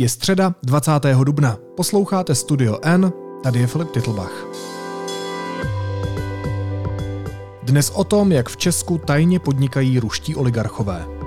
Je 0.00 0.08
středa 0.08 0.54
20. 0.62 0.92
dubna. 1.24 1.58
Posloucháte 1.76 2.34
Studio 2.34 2.78
N, 2.82 3.12
tady 3.42 3.58
je 3.58 3.66
Filip 3.66 3.90
Titlbach. 3.90 4.46
Dnes 7.62 7.90
o 7.90 8.04
tom, 8.04 8.32
jak 8.32 8.48
v 8.48 8.56
Česku 8.56 8.98
tajně 8.98 9.38
podnikají 9.38 9.98
ruští 9.98 10.36
oligarchové. 10.36 11.19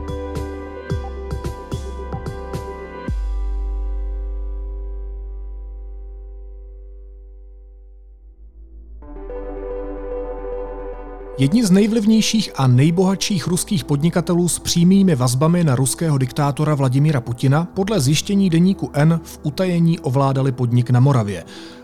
Jedni 11.38 11.66
z 11.66 11.72
nejvlivnějších 11.72 12.52
a 12.56 12.68
nejbohatších 12.68 13.48
ruských 13.48 13.86
podnikatelů 13.86 14.50
s 14.50 14.60
přímými 14.60 15.16
vazbami 15.16 15.64
na 15.64 15.76
ruského 15.76 16.18
diktátora 16.18 16.76
Vladimira 16.76 17.22
Putina 17.22 17.68
podle 17.74 18.00
zjištění 18.00 18.50
deníku 18.50 18.90
N 18.94 19.20
v 19.24 19.40
utajení 19.44 20.00
ovládali 20.00 20.52
podnik 20.52 20.90
na 20.90 21.00
Moravě. 21.00 21.44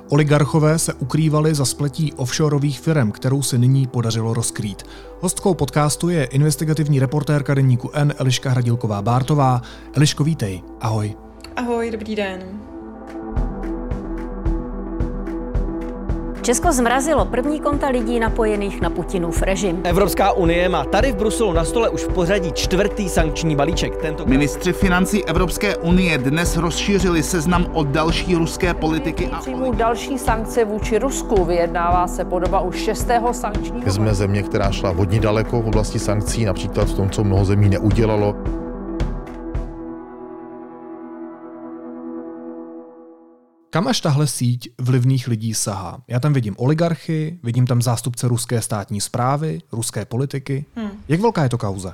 Oligarchové 0.10 0.80
se 0.80 0.94
ukrývali 0.94 1.56
za 1.56 1.66
spletí 1.66 2.14
offshoreových 2.14 2.80
firm, 2.80 3.12
kterou 3.12 3.42
se 3.42 3.58
nyní 3.58 3.88
podařilo 3.88 4.34
rozkrýt. 4.34 4.84
Hostkou 5.22 5.54
podcastu 5.54 6.10
je 6.10 6.24
investigativní 6.24 7.00
reportérka 7.00 7.54
deníku 7.54 7.90
N 7.94 8.14
Eliška 8.18 8.54
Hradilková-Bártová. 8.54 9.62
Eliško, 9.94 10.24
vítej. 10.24 10.62
Ahoj. 10.82 11.16
Ahoj, 11.56 11.92
dobrý 11.92 12.16
den. 12.16 12.69
Česko 16.50 16.72
zmrazilo 16.72 17.26
první 17.26 17.60
konta 17.60 17.88
lidí 17.88 18.20
napojených 18.20 18.82
na 18.82 18.90
Putinův 18.90 19.42
režim. 19.42 19.82
Evropská 19.84 20.32
unie 20.32 20.70
má 20.70 20.86
tady 20.86 21.12
v 21.12 21.16
Bruselu 21.16 21.54
na 21.54 21.64
stole 21.64 21.90
už 21.90 22.04
v 22.04 22.14
pořadí 22.14 22.52
čtvrtý 22.52 23.10
sankční 23.10 23.56
balíček. 23.56 23.98
Tento... 23.98 24.26
Ministři 24.26 24.74
financí 24.74 25.26
Evropské 25.26 25.78
unie 25.78 26.18
dnes 26.18 26.58
rozšířili 26.58 27.24
seznam 27.24 27.66
o 27.74 27.84
další 27.84 28.36
ruské 28.36 28.74
politiky 28.74 29.28
a 29.28 29.40
přijmou 29.40 29.74
další 29.74 30.18
sankce 30.18 30.66
vůči 30.66 31.00
Rusku. 31.00 31.46
Vyjednává 31.46 32.08
se 32.08 32.26
podoba 32.26 32.60
už 32.60 32.76
šestého 32.76 33.34
sankčního. 33.34 33.92
Jsme 33.92 34.14
země, 34.14 34.44
která 34.44 34.72
šla 34.72 34.90
hodně 34.90 35.20
daleko 35.20 35.62
v 35.62 35.68
oblasti 35.68 36.00
sankcí, 36.00 36.46
například 36.46 36.88
v 36.88 36.94
tom, 36.94 37.10
co 37.10 37.24
mnoho 37.24 37.46
zemí 37.46 37.70
neudělalo. 37.70 38.36
Kam 43.70 43.88
až 43.88 44.02
tahle 44.02 44.28
síť 44.28 44.70
vlivných 44.82 45.28
lidí 45.28 45.54
sahá? 45.54 46.02
Já 46.08 46.20
tam 46.20 46.34
vidím 46.34 46.56
oligarchy, 46.58 47.40
vidím 47.44 47.68
tam 47.68 47.82
zástupce 47.82 48.28
ruské 48.28 48.62
státní 48.62 49.02
zprávy, 49.02 49.62
ruské 49.72 50.06
politiky. 50.06 50.66
Hmm. 50.76 50.92
Jak 51.08 51.22
velká 51.22 51.44
je 51.44 51.50
to 51.50 51.58
kauza? 51.58 51.94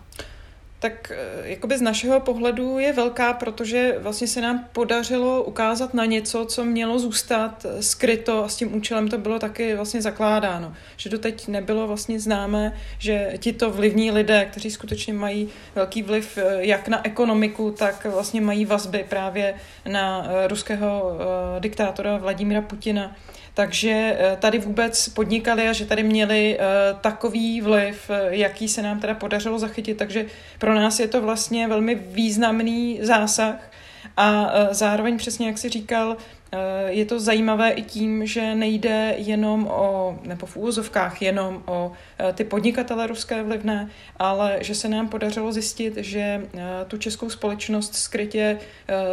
Tak 0.79 1.11
eh, 1.11 1.49
jakoby 1.49 1.77
z 1.77 1.81
našeho 1.81 2.19
pohledu 2.19 2.79
je 2.79 2.93
velká, 2.93 3.33
protože 3.33 3.95
vlastně 3.99 4.27
se 4.27 4.41
nám 4.41 4.65
podařilo 4.73 5.43
ukázat 5.43 5.93
na 5.93 6.05
něco, 6.05 6.45
co 6.45 6.65
mělo 6.65 6.99
zůstat 6.99 7.65
eh, 7.65 7.83
skryto 7.83 8.43
a 8.43 8.47
s 8.47 8.55
tím 8.55 8.75
účelem 8.75 9.07
to 9.07 9.17
bylo 9.17 9.39
taky 9.39 9.75
vlastně 9.75 10.01
zakládáno. 10.01 10.73
Že 10.97 11.09
doteď 11.09 11.47
nebylo 11.47 11.87
vlastně 11.87 12.19
známé, 12.19 12.77
že 12.99 13.33
tito 13.37 13.71
vlivní 13.71 14.11
lidé, 14.11 14.45
kteří 14.45 14.71
skutečně 14.71 15.13
mají 15.13 15.49
velký 15.75 16.03
vliv 16.03 16.37
eh, 16.37 16.57
jak 16.59 16.87
na 16.87 17.05
ekonomiku, 17.05 17.71
tak 17.71 18.05
vlastně 18.05 18.41
mají 18.41 18.65
vazby 18.65 19.05
právě 19.09 19.53
na 19.89 20.27
ruského 20.47 21.17
diktátora 21.59 22.17
Vladimira 22.17 22.61
Putina, 22.61 23.15
takže 23.55 24.17
eh, 24.19 24.37
tady 24.39 24.59
vůbec 24.59 25.09
podnikali 25.09 25.67
a 25.67 25.73
že 25.73 25.85
tady 25.85 26.03
měli 26.03 26.57
eh, 26.59 26.63
takový 27.01 27.61
vliv, 27.61 28.09
eh, 28.09 28.27
jaký 28.29 28.67
se 28.67 28.81
nám 28.81 28.99
teda 28.99 29.13
podařilo 29.13 29.59
zachytit. 29.59 29.97
Takže 29.97 30.25
pro 30.59 30.75
nás 30.75 30.99
je 30.99 31.07
to 31.07 31.21
vlastně 31.21 31.67
velmi 31.67 31.95
významný 31.95 32.99
zásah 33.01 33.71
a 34.17 34.51
zároveň 34.71 35.17
přesně, 35.17 35.47
jak 35.47 35.57
si 35.57 35.69
říkal, 35.69 36.17
Eh, 36.55 36.91
je 36.91 37.05
to 37.05 37.19
zajímavé 37.19 37.71
i 37.71 37.81
tím, 37.81 38.25
že 38.25 38.55
nejde 38.55 39.13
jenom 39.17 39.67
o, 39.67 40.19
nebo 40.23 40.45
v 40.45 40.57
úvozovkách 40.57 41.21
jenom 41.21 41.63
o 41.65 41.91
eh, 42.19 42.33
ty 42.33 42.43
podnikatele 42.43 43.07
ruské 43.07 43.43
vlivné, 43.43 43.89
ale 44.19 44.57
že 44.61 44.75
se 44.75 44.89
nám 44.89 45.09
podařilo 45.09 45.51
zjistit, 45.51 45.97
že 45.97 46.47
tu 46.87 46.97
českou 46.97 47.29
společnost 47.29 47.95
skrytě 47.95 48.59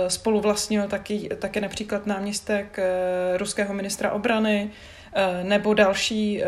spoluvlastnil 0.08 0.88
taky, 0.88 1.28
taky 1.38 1.60
například 1.60 2.06
náměstek 2.06 2.78
ruského 3.36 3.74
ministra 3.74 4.12
obrany, 4.12 4.70
nebo 5.42 5.74
další 5.74 6.42
eh, 6.42 6.46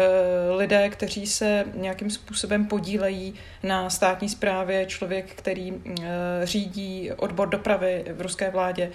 lidé, 0.56 0.88
kteří 0.88 1.26
se 1.26 1.64
nějakým 1.74 2.10
způsobem 2.10 2.66
podílejí 2.66 3.34
na 3.62 3.90
státní 3.90 4.28
správě, 4.28 4.86
člověk, 4.86 5.34
který 5.34 5.72
eh, 5.72 6.04
řídí 6.42 7.10
odbor 7.16 7.48
dopravy 7.48 8.04
v 8.16 8.20
ruské 8.20 8.50
vládě 8.50 8.90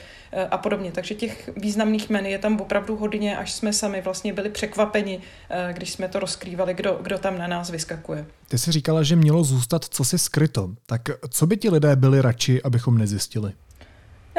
a 0.51 0.57
podobně. 0.57 0.91
Takže 0.91 1.15
těch 1.15 1.49
významných 1.57 2.09
men 2.09 2.25
je 2.25 2.37
tam 2.37 2.61
opravdu 2.61 2.95
hodně, 2.95 3.37
až 3.37 3.51
jsme 3.51 3.73
sami 3.73 4.01
vlastně 4.01 4.33
byli 4.33 4.49
překvapeni, 4.49 5.21
když 5.71 5.91
jsme 5.91 6.07
to 6.07 6.19
rozkrývali, 6.19 6.73
kdo, 6.73 6.99
kdo 7.01 7.17
tam 7.17 7.37
na 7.37 7.47
nás 7.47 7.69
vyskakuje. 7.69 8.25
Ty 8.47 8.57
jsi 8.57 8.71
říkala, 8.71 9.03
že 9.03 9.15
mělo 9.15 9.43
zůstat 9.43 9.85
co 9.85 10.03
si 10.05 10.17
skryto. 10.17 10.69
Tak 10.85 11.01
co 11.29 11.47
by 11.47 11.57
ti 11.57 11.69
lidé 11.69 11.95
byli 11.95 12.21
radši, 12.21 12.61
abychom 12.63 12.97
nezjistili? 12.97 13.53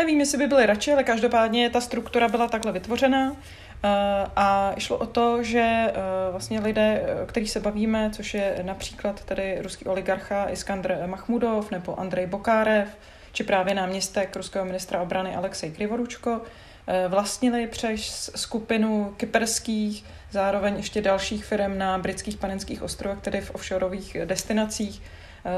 Nevím, 0.00 0.20
jestli 0.20 0.38
by 0.38 0.46
byli 0.46 0.66
radši, 0.66 0.92
ale 0.92 1.04
každopádně 1.04 1.70
ta 1.70 1.80
struktura 1.80 2.28
byla 2.28 2.48
takhle 2.48 2.72
vytvořená. 2.72 3.32
Eh, 3.32 3.88
a 4.36 4.74
šlo 4.78 4.96
o 4.96 5.06
to, 5.06 5.42
že 5.42 5.60
eh, 5.60 5.92
vlastně 6.30 6.60
lidé, 6.60 7.02
o 7.22 7.26
kterých 7.26 7.50
se 7.50 7.60
bavíme, 7.60 8.10
což 8.12 8.34
je 8.34 8.58
například 8.62 9.24
tady 9.24 9.58
ruský 9.62 9.84
oligarcha 9.84 10.50
Iskandr 10.50 10.98
Mahmudov 11.06 11.70
nebo 11.70 12.00
Andrej 12.00 12.26
Bokárev, 12.26 12.88
či 13.32 13.44
právě 13.44 13.74
náměstek 13.74 14.36
ruského 14.36 14.64
ministra 14.64 15.02
obrany 15.02 15.36
Alexej 15.36 15.70
Krivoručko, 15.70 16.40
eh, 16.86 17.08
vlastnili 17.08 17.66
přes 17.66 18.30
skupinu 18.36 19.14
kyperských, 19.16 20.04
zároveň 20.30 20.76
ještě 20.76 21.02
dalších 21.02 21.44
firm 21.44 21.78
na 21.78 21.98
britských 21.98 22.36
panenských 22.36 22.82
ostrovech, 22.82 23.20
tedy 23.20 23.40
v 23.40 23.50
offshoreových 23.50 24.16
destinacích, 24.24 25.02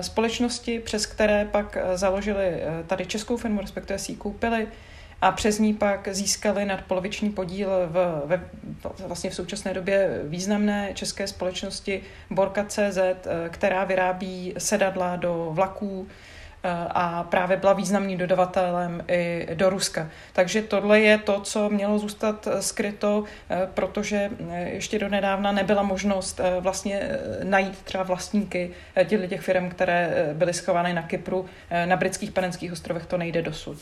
společnosti, 0.00 0.78
přes 0.78 1.06
které 1.06 1.44
pak 1.44 1.76
založili 1.94 2.60
tady 2.86 3.06
českou 3.06 3.36
firmu, 3.36 3.60
respektive 3.60 3.98
si 3.98 4.12
ji 4.12 4.16
koupili, 4.16 4.68
a 5.22 5.32
přes 5.32 5.58
ní 5.58 5.74
pak 5.74 6.08
získali 6.12 6.64
nadpoloviční 6.64 7.30
podíl 7.30 7.68
v, 7.68 8.22
ve, 8.24 8.40
vlastně 9.06 9.30
v 9.30 9.34
současné 9.34 9.74
době 9.74 10.20
významné 10.24 10.90
české 10.94 11.26
společnosti 11.26 12.02
Borka.cz, 12.30 12.98
eh, 12.98 13.18
která 13.50 13.84
vyrábí 13.84 14.54
sedadla 14.58 15.16
do 15.16 15.48
vlaků 15.52 16.08
eh, 16.08 16.31
a 16.90 17.22
právě 17.22 17.56
byla 17.56 17.72
významným 17.72 18.18
dodavatelem 18.18 19.04
i 19.08 19.48
do 19.54 19.70
Ruska. 19.70 20.08
Takže 20.32 20.62
tohle 20.62 21.00
je 21.00 21.18
to, 21.18 21.40
co 21.40 21.70
mělo 21.70 21.98
zůstat 21.98 22.48
skryto, 22.60 23.24
eh, 23.50 23.68
protože 23.74 24.30
ještě 24.64 24.98
do 24.98 25.08
nedávna 25.08 25.52
nebyla 25.52 25.82
možnost 25.82 26.40
vlastně 26.60 27.18
najít 27.42 27.78
třeba 27.78 28.04
vlastníky 28.04 28.70
těchto 29.04 29.26
těch 29.26 29.40
firm, 29.40 29.68
které 29.68 30.30
byly 30.34 30.52
schovány 30.54 30.92
na 30.94 31.02
Kypru. 31.02 31.46
Na 31.84 31.96
britských 31.96 32.30
panenských 32.30 32.72
ostrovech 32.72 33.06
to 33.06 33.18
nejde 33.18 33.42
dosud. 33.42 33.78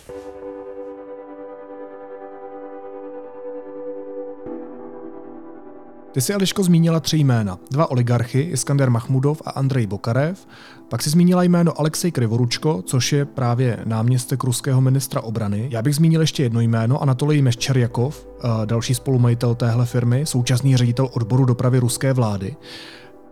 Ty 6.13 6.21
jsi, 6.21 6.33
Eliško, 6.33 6.63
zmínila 6.63 7.01
tři 7.01 7.17
jména. 7.17 7.59
Dva 7.71 7.91
oligarchy, 7.91 8.41
Iskander 8.41 8.91
Mahmudov 8.91 9.43
a 9.45 9.51
Andrej 9.51 9.87
Bokarev. 9.87 10.47
Pak 10.91 11.03
si 11.03 11.11
zmínila 11.11 11.43
jméno 11.43 11.81
Alexej 11.81 12.13
Krivoručko, 12.13 12.83
což 12.87 13.13
je 13.13 13.25
právě 13.25 13.79
náměstek 13.85 14.45
ruského 14.45 14.81
ministra 14.81 15.21
obrany. 15.21 15.69
Já 15.71 15.83
bych 15.83 15.95
zmínil 15.95 16.21
ještě 16.21 16.43
jedno 16.43 16.61
jméno, 16.61 17.03
Anatolij 17.03 17.43
Meščerjakov, 17.43 18.27
eh, 18.27 18.49
další 18.67 18.95
spolumajitel 18.95 19.55
téhle 19.55 19.87
firmy, 19.87 20.27
současný 20.27 20.77
ředitel 20.77 21.09
odboru 21.13 21.45
dopravy 21.45 21.79
ruské 21.79 22.13
vlády. 22.13 22.57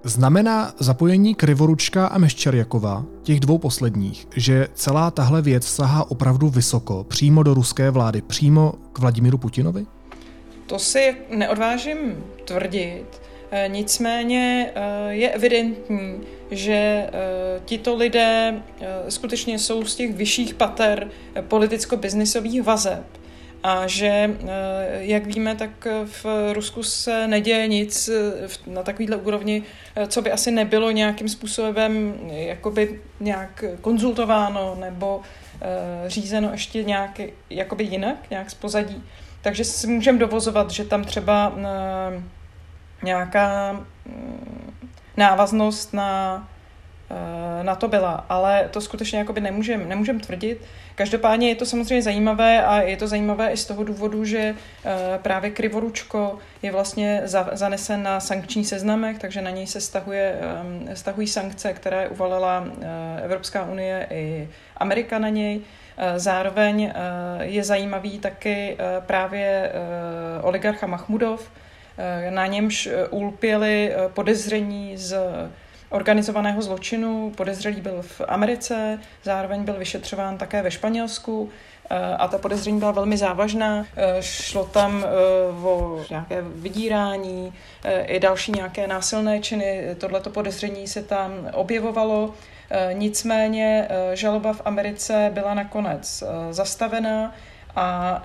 Znamená 0.05 0.73
zapojení 0.79 1.35
Krivoručka 1.35 2.07
a 2.07 2.19
Meščerjakova, 2.19 3.05
těch 3.23 3.41
dvou 3.41 3.59
posledních, 3.59 4.29
že 4.37 4.69
celá 4.75 5.11
tahle 5.11 5.43
věc 5.43 5.67
sahá 5.67 6.11
opravdu 6.11 6.49
vysoko, 6.49 7.05
přímo 7.05 7.43
do 7.43 7.55
ruské 7.55 7.91
vlády, 7.91 8.23
přímo 8.23 8.75
k 8.93 8.99
Vladimíru 8.99 9.39
Putinovi? 9.39 9.87
To 10.67 10.79
si 10.79 11.17
neodvážím 11.37 11.99
tvrdit. 12.45 13.28
Eh, 13.51 13.69
nicméně 13.69 14.71
eh, 14.75 15.15
je 15.15 15.31
evidentní, 15.31 16.21
že 16.51 16.73
eh, 16.73 17.11
tito 17.65 17.97
lidé 17.97 18.63
skutečně 19.09 19.59
jsou 19.59 19.85
z 19.85 19.97
těch 19.97 20.15
vyšších 20.15 20.55
pater 20.55 21.11
politicko-biznisových 21.49 22.63
vazeb 22.63 23.05
a 23.63 23.87
že, 23.87 24.37
jak 24.91 25.27
víme, 25.27 25.55
tak 25.57 25.87
v 26.05 26.53
Rusku 26.53 26.83
se 26.83 27.29
neděje 27.29 27.67
nic 27.67 28.11
na 28.67 28.83
takovýhle 28.83 29.17
úrovni, 29.17 29.63
co 30.09 30.23
by 30.23 30.33
asi 30.33 30.51
nebylo 30.51 30.91
nějakým 30.91 31.29
způsobem 31.29 32.15
jakoby 32.29 33.01
nějak 33.21 33.65
konzultováno 33.81 34.77
nebo 34.81 35.21
řízeno 36.07 36.49
ještě 36.53 36.85
nějak 36.85 37.21
jakoby 37.51 37.85
jinak, 37.85 38.31
nějak 38.31 38.51
z 38.51 38.55
pozadí. 38.55 39.03
Takže 39.43 39.65
si 39.65 39.87
můžeme 39.87 40.19
dovozovat, 40.19 40.71
že 40.71 40.85
tam 40.85 41.05
třeba 41.05 41.53
nějaká 43.03 43.73
mm, 43.73 44.73
návaznost 45.17 45.95
na 45.95 46.49
na 47.63 47.75
to 47.75 47.89
byla, 47.89 48.25
ale 48.29 48.69
to 48.71 48.81
skutečně 48.81 49.19
jakoby 49.19 49.41
nemůžem, 49.41 49.89
nemůžem 49.89 50.21
tvrdit. 50.21 50.65
Každopádně 50.95 51.49
je 51.49 51.55
to 51.55 51.67
samozřejmě 51.67 52.03
zajímavé 52.03 52.65
a 52.65 52.81
je 52.81 52.97
to 52.97 53.09
zajímavé 53.09 53.51
i 53.51 53.57
z 53.57 53.67
toho 53.67 53.85
důvodu, 53.85 54.25
že 54.25 54.55
právě 55.23 55.51
Krivoručko 55.51 56.39
je 56.63 56.73
vlastně 56.73 57.23
zanesen 57.53 58.03
na 58.03 58.21
sankční 58.21 58.65
seznamech, 58.65 59.19
takže 59.19 59.43
na 59.43 59.51
něj 59.51 59.67
se 59.67 59.81
stahuje, 59.81 60.39
stahují 60.95 61.27
sankce, 61.27 61.73
které 61.73 62.09
uvalila 62.09 62.65
Evropská 63.25 63.65
unie 63.65 64.07
i 64.11 64.49
Amerika 64.77 65.19
na 65.19 65.29
něj. 65.29 65.61
Zároveň 66.17 66.93
je 67.41 67.65
zajímavý 67.65 68.19
taky 68.19 68.77
právě 69.07 69.73
oligarcha 70.43 70.87
Mahmudov, 70.87 71.51
na 72.31 72.47
němž 72.47 72.89
ulpěli 73.11 73.93
podezření 74.15 74.97
z 74.97 75.17
organizovaného 75.91 76.63
zločinu. 76.63 77.33
Podezřelý 77.37 77.81
byl 77.81 78.03
v 78.03 78.21
Americe, 78.29 78.99
zároveň 79.23 79.65
byl 79.65 79.75
vyšetřován 79.75 80.39
také 80.39 80.63
ve 80.63 80.71
Španělsku 80.71 81.51
a 82.19 82.29
ta 82.29 82.39
podezření 82.39 82.79
byla 82.79 82.91
velmi 82.91 83.17
závažná. 83.17 83.87
Šlo 84.21 84.65
tam 84.65 85.05
o 85.63 86.01
nějaké 86.11 86.43
vydírání 86.43 87.53
i 88.07 88.21
další 88.21 88.53
nějaké 88.53 88.87
násilné 88.87 89.41
činy. 89.41 89.83
Tohleto 89.99 90.31
podezření 90.31 90.89
se 90.89 91.03
tam 91.03 91.33
objevovalo. 91.53 92.35
Nicméně 92.93 93.89
žaloba 94.13 94.53
v 94.53 94.63
Americe 94.65 95.31
byla 95.35 95.55
nakonec 95.55 96.25
zastavená 96.51 97.35
a 97.77 98.23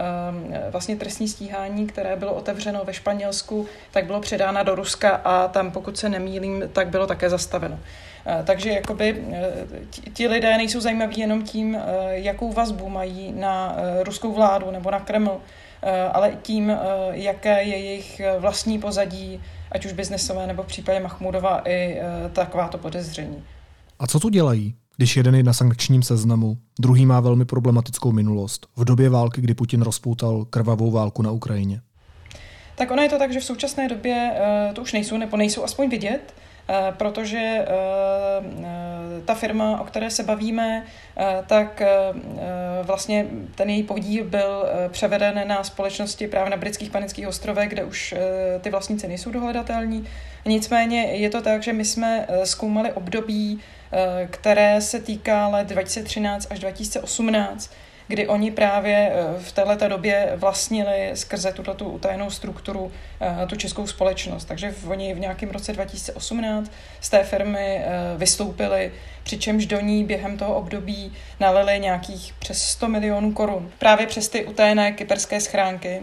vlastně 0.71 0.95
trestní 0.95 1.27
stíhání, 1.27 1.87
které 1.87 2.15
bylo 2.15 2.33
otevřeno 2.33 2.83
ve 2.83 2.93
Španělsku, 2.93 3.67
tak 3.91 4.05
bylo 4.05 4.21
předána 4.21 4.63
do 4.63 4.75
Ruska 4.75 5.09
a 5.09 5.47
tam, 5.47 5.71
pokud 5.71 5.97
se 5.97 6.09
nemýlím, 6.09 6.63
tak 6.73 6.87
bylo 6.87 7.07
také 7.07 7.29
zastaveno. 7.29 7.75
Uh, 7.75 8.45
takže 8.45 8.69
jakoby 8.69 9.13
uh, 9.13 9.35
ti 10.13 10.27
lidé 10.27 10.57
nejsou 10.57 10.79
zajímaví 10.79 11.17
jenom 11.17 11.43
tím, 11.43 11.75
uh, 11.75 11.81
jakou 12.09 12.53
vazbu 12.53 12.89
mají 12.89 13.31
na 13.31 13.75
ruskou 14.03 14.33
vládu 14.33 14.71
nebo 14.71 14.91
na 14.91 14.99
Kreml, 14.99 15.41
ale 16.11 16.37
tím, 16.41 16.77
jaké 17.11 17.63
je 17.63 17.77
jejich 17.77 18.21
vlastní 18.39 18.79
pozadí, 18.79 19.41
ať 19.71 19.85
už 19.85 19.91
biznesové 19.93 20.47
nebo 20.47 20.63
v 20.63 20.67
případě 20.67 20.99
Mahmudova 20.99 21.61
i 21.69 21.97
takováto 22.33 22.77
podezření. 22.77 23.43
A 23.99 24.07
co 24.07 24.19
tu 24.19 24.29
dělají? 24.29 24.75
Když 24.97 25.17
jeden 25.17 25.35
je 25.35 25.43
na 25.43 25.53
sankčním 25.53 26.03
seznamu, 26.03 26.57
druhý 26.79 27.05
má 27.05 27.19
velmi 27.19 27.45
problematickou 27.45 28.11
minulost 28.11 28.67
v 28.75 28.85
době 28.85 29.09
války, 29.09 29.41
kdy 29.41 29.53
Putin 29.53 29.81
rozpoutal 29.81 30.45
krvavou 30.45 30.91
válku 30.91 31.21
na 31.21 31.31
Ukrajině. 31.31 31.81
Tak 32.75 32.91
ono 32.91 33.01
je 33.01 33.09
to 33.09 33.17
tak, 33.17 33.33
že 33.33 33.39
v 33.39 33.45
současné 33.45 33.87
době 33.87 34.31
uh, 34.33 34.73
to 34.73 34.81
už 34.81 34.93
nejsou, 34.93 35.17
nebo 35.17 35.37
nejsou 35.37 35.63
aspoň 35.63 35.89
vidět, 35.89 36.33
uh, 36.69 36.75
protože 36.97 37.65
uh, 37.67 38.45
ta 39.25 39.35
firma, 39.35 39.81
o 39.81 39.83
které 39.83 40.09
se 40.09 40.23
bavíme, 40.23 40.85
tak 41.47 41.81
vlastně 42.83 43.25
ten 43.55 43.69
její 43.69 43.83
podíl 43.83 44.25
byl 44.25 44.65
převeden 44.87 45.47
na 45.47 45.63
společnosti 45.63 46.27
právě 46.27 46.51
na 46.51 46.57
britských 46.57 46.91
panických 46.91 47.27
ostrovech, 47.27 47.69
kde 47.69 47.83
už 47.83 48.15
ty 48.61 48.69
vlastníci 48.69 49.07
nejsou 49.07 49.31
dohledatelní. 49.31 50.05
Nicméně 50.45 51.01
je 51.01 51.29
to 51.29 51.41
tak, 51.41 51.63
že 51.63 51.73
my 51.73 51.85
jsme 51.85 52.27
zkoumali 52.43 52.91
období 52.91 53.59
Eh, 53.59 53.82
které 54.29 54.81
se 54.81 54.99
týká 54.99 55.47
let 55.47 55.67
2013 55.67 56.47
až 56.51 56.59
2018, 56.59 57.71
kdy 58.07 58.27
oni 58.27 58.51
právě 58.51 59.11
eh, 59.13 59.39
v 59.39 59.51
této 59.51 59.87
době 59.87 60.31
vlastnili 60.35 61.11
skrze 61.13 61.51
tuto 61.51 61.73
tu 61.73 61.89
utajenou 61.89 62.29
strukturu 62.29 62.91
eh, 63.21 63.47
tu 63.47 63.55
českou 63.55 63.87
společnost. 63.87 64.45
Takže 64.45 64.75
oni 64.87 65.13
v 65.13 65.19
nějakém 65.19 65.49
roce 65.49 65.73
2018 65.73 66.71
z 67.01 67.09
té 67.09 67.23
firmy 67.23 67.81
vystoupili, 68.17 68.91
přičemž 69.23 69.65
do 69.65 69.79
ní 69.79 70.03
během 70.03 70.37
toho 70.37 70.55
období 70.55 71.13
nalili 71.39 71.79
nějakých 71.79 72.33
přes 72.39 72.61
100 72.61 72.87
milionů 72.87 73.33
korun. 73.33 73.71
Právě 73.79 74.07
přes 74.07 74.29
ty 74.29 74.45
utajené 74.45 74.91
kyperské 74.91 75.41
schránky. 75.41 76.01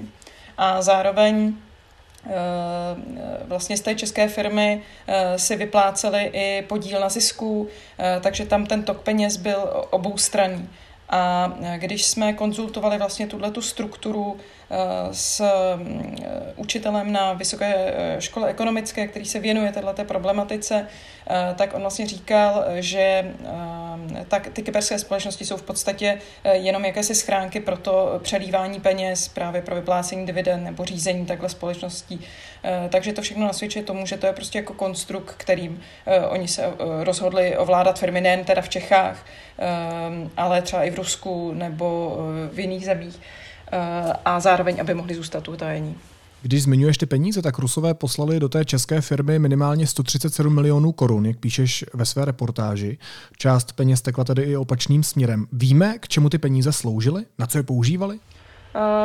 A 0.58 0.82
zároveň 0.82 1.52
Eh, 1.52 1.69
vlastně 3.44 3.76
z 3.76 3.80
té 3.80 3.94
české 3.94 4.28
firmy 4.28 4.82
eh, 5.06 5.38
si 5.38 5.56
vypláceli 5.56 6.30
i 6.32 6.62
podíl 6.62 7.00
na 7.00 7.08
zisku, 7.08 7.68
eh, 7.98 8.20
takže 8.22 8.46
tam 8.46 8.66
ten 8.66 8.82
tok 8.82 9.00
peněz 9.00 9.36
byl 9.36 9.86
oboustranný. 9.90 10.68
A 11.10 11.52
když 11.76 12.06
jsme 12.06 12.32
konzultovali 12.32 12.98
vlastně 12.98 13.26
tuhle 13.26 13.50
tu 13.50 13.62
strukturu 13.62 14.36
s 15.12 15.42
mm, 15.76 16.16
učitelem 16.56 17.12
na 17.12 17.32
Vysoké 17.32 17.94
škole 18.18 18.48
ekonomické, 18.48 19.06
který 19.06 19.24
se 19.24 19.38
věnuje 19.38 19.72
této 19.72 20.04
problematice, 20.04 20.86
tak 21.56 21.74
on 21.74 21.80
vlastně 21.80 22.06
říkal, 22.06 22.64
že 22.74 23.34
tak 24.28 24.48
ty 24.52 24.62
kyberské 24.62 24.98
společnosti 24.98 25.44
jsou 25.44 25.56
v 25.56 25.62
podstatě 25.62 26.18
jenom 26.52 26.84
jakési 26.84 27.14
schránky 27.14 27.60
pro 27.60 27.76
to 27.76 28.20
přelívání 28.22 28.80
peněz 28.80 29.28
právě 29.28 29.62
pro 29.62 29.74
vyplácení 29.74 30.26
dividend 30.26 30.64
nebo 30.64 30.84
řízení 30.84 31.26
takhle 31.26 31.48
společností. 31.48 32.20
Takže 32.88 33.12
to 33.12 33.22
všechno 33.22 33.46
nasvědčuje 33.46 33.84
tomu, 33.84 34.06
že 34.06 34.16
to 34.16 34.26
je 34.26 34.32
prostě 34.32 34.58
jako 34.58 34.74
konstrukt, 34.74 35.34
kterým 35.36 35.80
oni 36.28 36.48
se 36.48 36.72
rozhodli 37.02 37.56
ovládat 37.56 37.98
firmy 37.98 38.20
nejen 38.20 38.44
teda 38.44 38.62
v 38.62 38.68
Čechách, 38.68 39.26
ale 40.36 40.62
třeba 40.62 40.84
i 40.84 40.90
v 40.90 40.94
Rusku 40.94 41.52
nebo 41.54 42.16
v 42.52 42.60
jiných 42.60 42.84
zemích. 42.84 43.20
Eh, 43.72 44.12
a 44.24 44.40
zároveň, 44.40 44.80
aby 44.80 44.94
mohli 44.94 45.14
zůstat 45.14 45.48
utajení. 45.48 45.96
Když 46.42 46.62
zmiňuješ 46.62 46.98
ty 46.98 47.06
peníze, 47.06 47.42
tak 47.42 47.58
Rusové 47.58 47.94
poslali 47.94 48.40
do 48.40 48.48
té 48.48 48.64
české 48.64 49.00
firmy 49.00 49.38
minimálně 49.38 49.86
137 49.86 50.54
milionů 50.54 50.92
korun, 50.92 51.26
jak 51.26 51.38
píšeš 51.38 51.84
ve 51.94 52.04
své 52.06 52.24
reportáži. 52.24 52.98
Část 53.36 53.72
peněz 53.72 54.02
tekla 54.02 54.24
tedy 54.24 54.42
i 54.42 54.56
opačným 54.56 55.02
směrem. 55.02 55.46
Víme, 55.52 55.98
k 55.98 56.08
čemu 56.08 56.28
ty 56.28 56.38
peníze 56.38 56.72
sloužily? 56.72 57.24
Na 57.38 57.46
co 57.46 57.58
je 57.58 57.62
používali? 57.62 58.18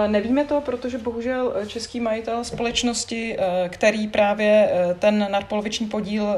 Nevíme 0.08 0.46
to, 0.46 0.62
protože 0.62 0.98
bohužel 0.98 1.54
český 1.68 2.00
majitel 2.00 2.44
společnosti, 2.44 3.38
uh, 3.38 3.44
který 3.70 4.08
právě 4.08 4.70
uh, 4.70 4.94
ten 4.94 5.28
nadpoloviční 5.32 5.88
podíl 5.88 6.36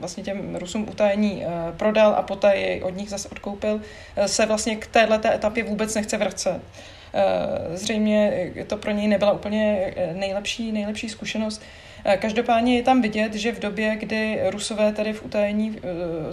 vlastně 0.00 0.22
těm 0.22 0.56
Rusům 0.56 0.88
utajení 0.88 1.44
prodal 1.76 2.14
a 2.14 2.22
poté 2.22 2.56
jej 2.56 2.82
od 2.82 2.96
nich 2.96 3.10
zase 3.10 3.28
odkoupil, 3.28 3.80
se 4.26 4.46
vlastně 4.46 4.76
k 4.76 4.86
této 4.86 5.28
etapě 5.28 5.64
vůbec 5.64 5.94
nechce 5.94 6.16
vracet. 6.16 6.60
Eh, 7.14 7.76
zřejmě 7.76 8.50
to 8.66 8.76
pro 8.76 8.90
něj 8.90 9.08
nebyla 9.08 9.32
úplně 9.32 9.92
eh, 9.96 10.14
nejlepší, 10.14 10.72
nejlepší 10.72 11.08
zkušenost. 11.08 11.62
Eh, 12.04 12.16
každopádně 12.16 12.76
je 12.76 12.82
tam 12.82 13.02
vidět, 13.02 13.34
že 13.34 13.52
v 13.52 13.60
době, 13.60 13.96
kdy 13.96 14.40
Rusové 14.50 14.92
tady 14.92 15.12
v 15.12 15.24
utajení 15.24 15.78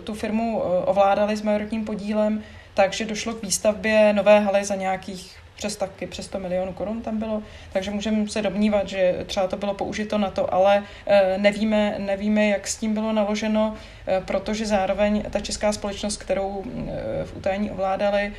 tu 0.03 0.13
firmu 0.13 0.59
ovládali 0.85 1.37
s 1.37 1.41
majoritním 1.41 1.85
podílem, 1.85 2.43
takže 2.73 3.05
došlo 3.05 3.33
k 3.33 3.41
výstavbě 3.41 4.13
nové 4.13 4.39
haly 4.39 4.65
za 4.65 4.75
nějakých 4.75 5.40
přes 5.61 5.75
taky 5.75 6.07
přes 6.07 6.25
100 6.25 6.39
milionů 6.39 6.73
korun 6.73 7.01
tam 7.01 7.19
bylo, 7.19 7.43
takže 7.73 7.91
můžeme 7.91 8.27
se 8.27 8.41
domnívat, 8.41 8.87
že 8.89 9.15
třeba 9.25 9.47
to 9.47 9.57
bylo 9.57 9.73
použito 9.73 10.17
na 10.17 10.29
to, 10.29 10.53
ale 10.53 10.83
eh, 11.05 11.37
nevíme, 11.37 11.95
nevíme, 11.97 12.47
jak 12.47 12.67
s 12.67 12.77
tím 12.77 12.93
bylo 12.93 13.13
naloženo, 13.13 13.75
eh, 14.07 14.21
protože 14.25 14.65
zároveň 14.65 15.23
ta 15.29 15.39
česká 15.39 15.73
společnost, 15.73 16.17
kterou 16.17 16.63
eh, 16.65 17.25
v 17.25 17.37
utajení 17.37 17.71
ovládali, 17.71 18.33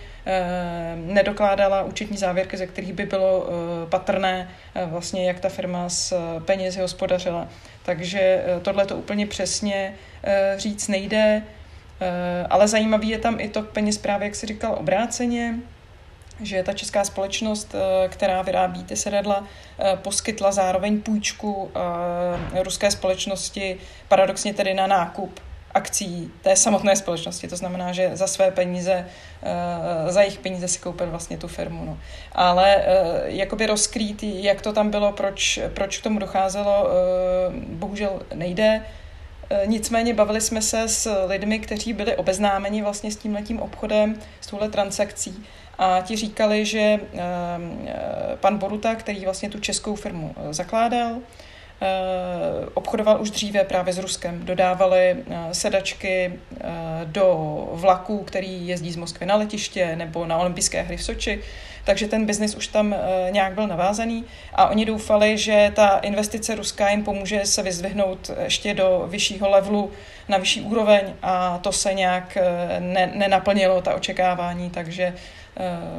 nedokládala 0.94 1.82
účetní 1.82 2.16
závěrky, 2.16 2.56
ze 2.56 2.66
kterých 2.66 2.92
by 2.92 3.06
bylo 3.06 3.48
patrné 3.88 4.48
vlastně, 4.86 5.26
jak 5.26 5.40
ta 5.40 5.48
firma 5.48 5.88
s 5.88 6.14
penězi 6.40 6.80
hospodařila. 6.80 7.48
Takže 7.82 8.44
tohle 8.62 8.86
to 8.86 8.96
úplně 8.96 9.26
přesně 9.26 9.94
říct 10.56 10.88
nejde, 10.88 11.42
ale 12.50 12.68
zajímavý 12.68 13.08
je 13.08 13.18
tam 13.18 13.40
i 13.40 13.48
to 13.48 13.62
peněz 13.62 13.98
právě, 13.98 14.26
jak 14.26 14.34
si 14.34 14.46
říkal, 14.46 14.76
obráceně, 14.80 15.54
že 16.46 16.62
ta 16.62 16.72
česká 16.72 17.04
společnost, 17.04 17.74
eh, 17.74 18.08
která 18.08 18.42
vyrábí 18.42 18.84
ty 18.84 18.96
sedadla, 18.96 19.44
eh, 19.78 19.96
poskytla 19.96 20.52
zároveň 20.52 21.00
půjčku 21.00 21.70
eh, 22.54 22.62
ruské 22.62 22.90
společnosti, 22.90 23.76
paradoxně 24.08 24.54
tedy 24.54 24.74
na 24.74 24.86
nákup 24.86 25.40
akcí 25.74 26.30
té 26.42 26.56
samotné 26.56 26.96
společnosti. 26.96 27.48
To 27.48 27.56
znamená, 27.56 27.92
že 27.92 28.10
za 28.12 28.26
své 28.26 28.50
peníze, 28.50 29.06
za 30.08 30.20
jejich 30.20 30.38
peníze 30.38 30.68
si 30.68 30.78
koupil 30.78 31.10
vlastně 31.10 31.38
tu 31.38 31.48
firmu. 31.48 31.84
No. 31.84 31.98
Ale 32.32 32.84
jakoby 33.24 33.66
rozkrýt, 33.66 34.22
jak 34.22 34.60
to 34.60 34.72
tam 34.72 34.90
bylo, 34.90 35.12
proč, 35.12 35.60
proč 35.74 35.98
k 35.98 36.02
tomu 36.02 36.18
docházelo, 36.18 36.88
bohužel 37.68 38.22
nejde. 38.34 38.82
Nicméně 39.66 40.14
bavili 40.14 40.40
jsme 40.40 40.62
se 40.62 40.88
s 40.88 41.26
lidmi, 41.26 41.58
kteří 41.58 41.92
byli 41.92 42.16
obeznámeni 42.16 42.82
vlastně 42.82 43.10
s 43.10 43.16
tímhletím 43.16 43.60
obchodem, 43.60 44.20
s 44.40 44.46
touhle 44.46 44.68
transakcí. 44.68 45.44
A 45.78 46.00
ti 46.00 46.16
říkali, 46.16 46.64
že 46.64 46.78
ehm, 46.80 47.08
eh, 47.86 48.36
pan 48.40 48.58
Boruta, 48.58 48.94
který 48.94 49.24
vlastně 49.24 49.50
tu 49.50 49.60
českou 49.60 49.94
firmu 49.94 50.34
eh, 50.36 50.54
zakládal, 50.54 51.18
obchodoval 52.74 53.22
už 53.22 53.30
dříve 53.30 53.64
právě 53.64 53.92
s 53.92 53.98
Ruskem. 53.98 54.40
Dodávali 54.44 55.16
sedačky 55.52 56.32
do 57.04 57.68
vlaků, 57.72 58.22
který 58.22 58.68
jezdí 58.68 58.92
z 58.92 58.96
Moskvy 58.96 59.26
na 59.26 59.36
letiště 59.36 59.96
nebo 59.96 60.26
na 60.26 60.36
olympijské 60.36 60.82
hry 60.82 60.96
v 60.96 61.02
Soči 61.02 61.42
takže 61.84 62.08
ten 62.08 62.26
biznis 62.26 62.54
už 62.54 62.66
tam 62.66 62.94
eh, 62.94 63.30
nějak 63.30 63.54
byl 63.54 63.66
navázaný 63.66 64.24
a 64.54 64.68
oni 64.68 64.84
doufali, 64.84 65.38
že 65.38 65.72
ta 65.74 65.98
investice 65.98 66.54
ruská 66.54 66.90
jim 66.90 67.04
pomůže 67.04 67.40
se 67.44 67.62
vyzvihnout 67.62 68.30
ještě 68.44 68.74
do 68.74 69.04
vyššího 69.10 69.50
levelu, 69.50 69.90
na 70.28 70.38
vyšší 70.38 70.60
úroveň 70.60 71.14
a 71.22 71.58
to 71.58 71.72
se 71.72 71.94
nějak 71.94 72.36
eh, 72.36 72.80
ne, 72.80 73.12
nenaplnilo, 73.14 73.82
ta 73.82 73.94
očekávání, 73.94 74.70
takže 74.70 75.14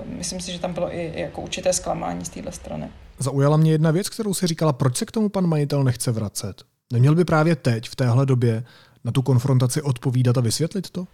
myslím 0.06 0.40
si, 0.40 0.52
že 0.52 0.60
tam 0.60 0.74
bylo 0.74 0.96
i 0.96 1.12
jako 1.16 1.42
určité 1.42 1.74
zklamání 1.74 2.26
z 2.26 2.30
téhle 2.30 2.52
strany. 2.52 2.90
Zaujala 3.20 3.58
mě 3.58 3.72
jedna 3.72 3.92
věc, 3.92 4.10
kterou 4.10 4.34
si 4.34 4.48
říkala, 4.48 4.74
proč 4.74 4.98
se 4.98 5.06
k 5.06 5.12
tomu 5.12 5.30
pan 5.30 5.48
majitel 5.48 5.84
nechce 5.84 6.12
vracet. 6.12 6.64
Neměl 6.94 7.16
by 7.16 7.26
právě 7.26 7.56
teď, 7.56 7.90
v 7.90 7.96
téhle 7.96 8.26
době, 8.26 8.64
na 9.04 9.12
tu 9.12 9.22
konfrontaci 9.22 9.82
odpovídat 9.82 10.38
a 10.38 10.42
vysvětlit 10.42 10.90
to? 10.90 11.08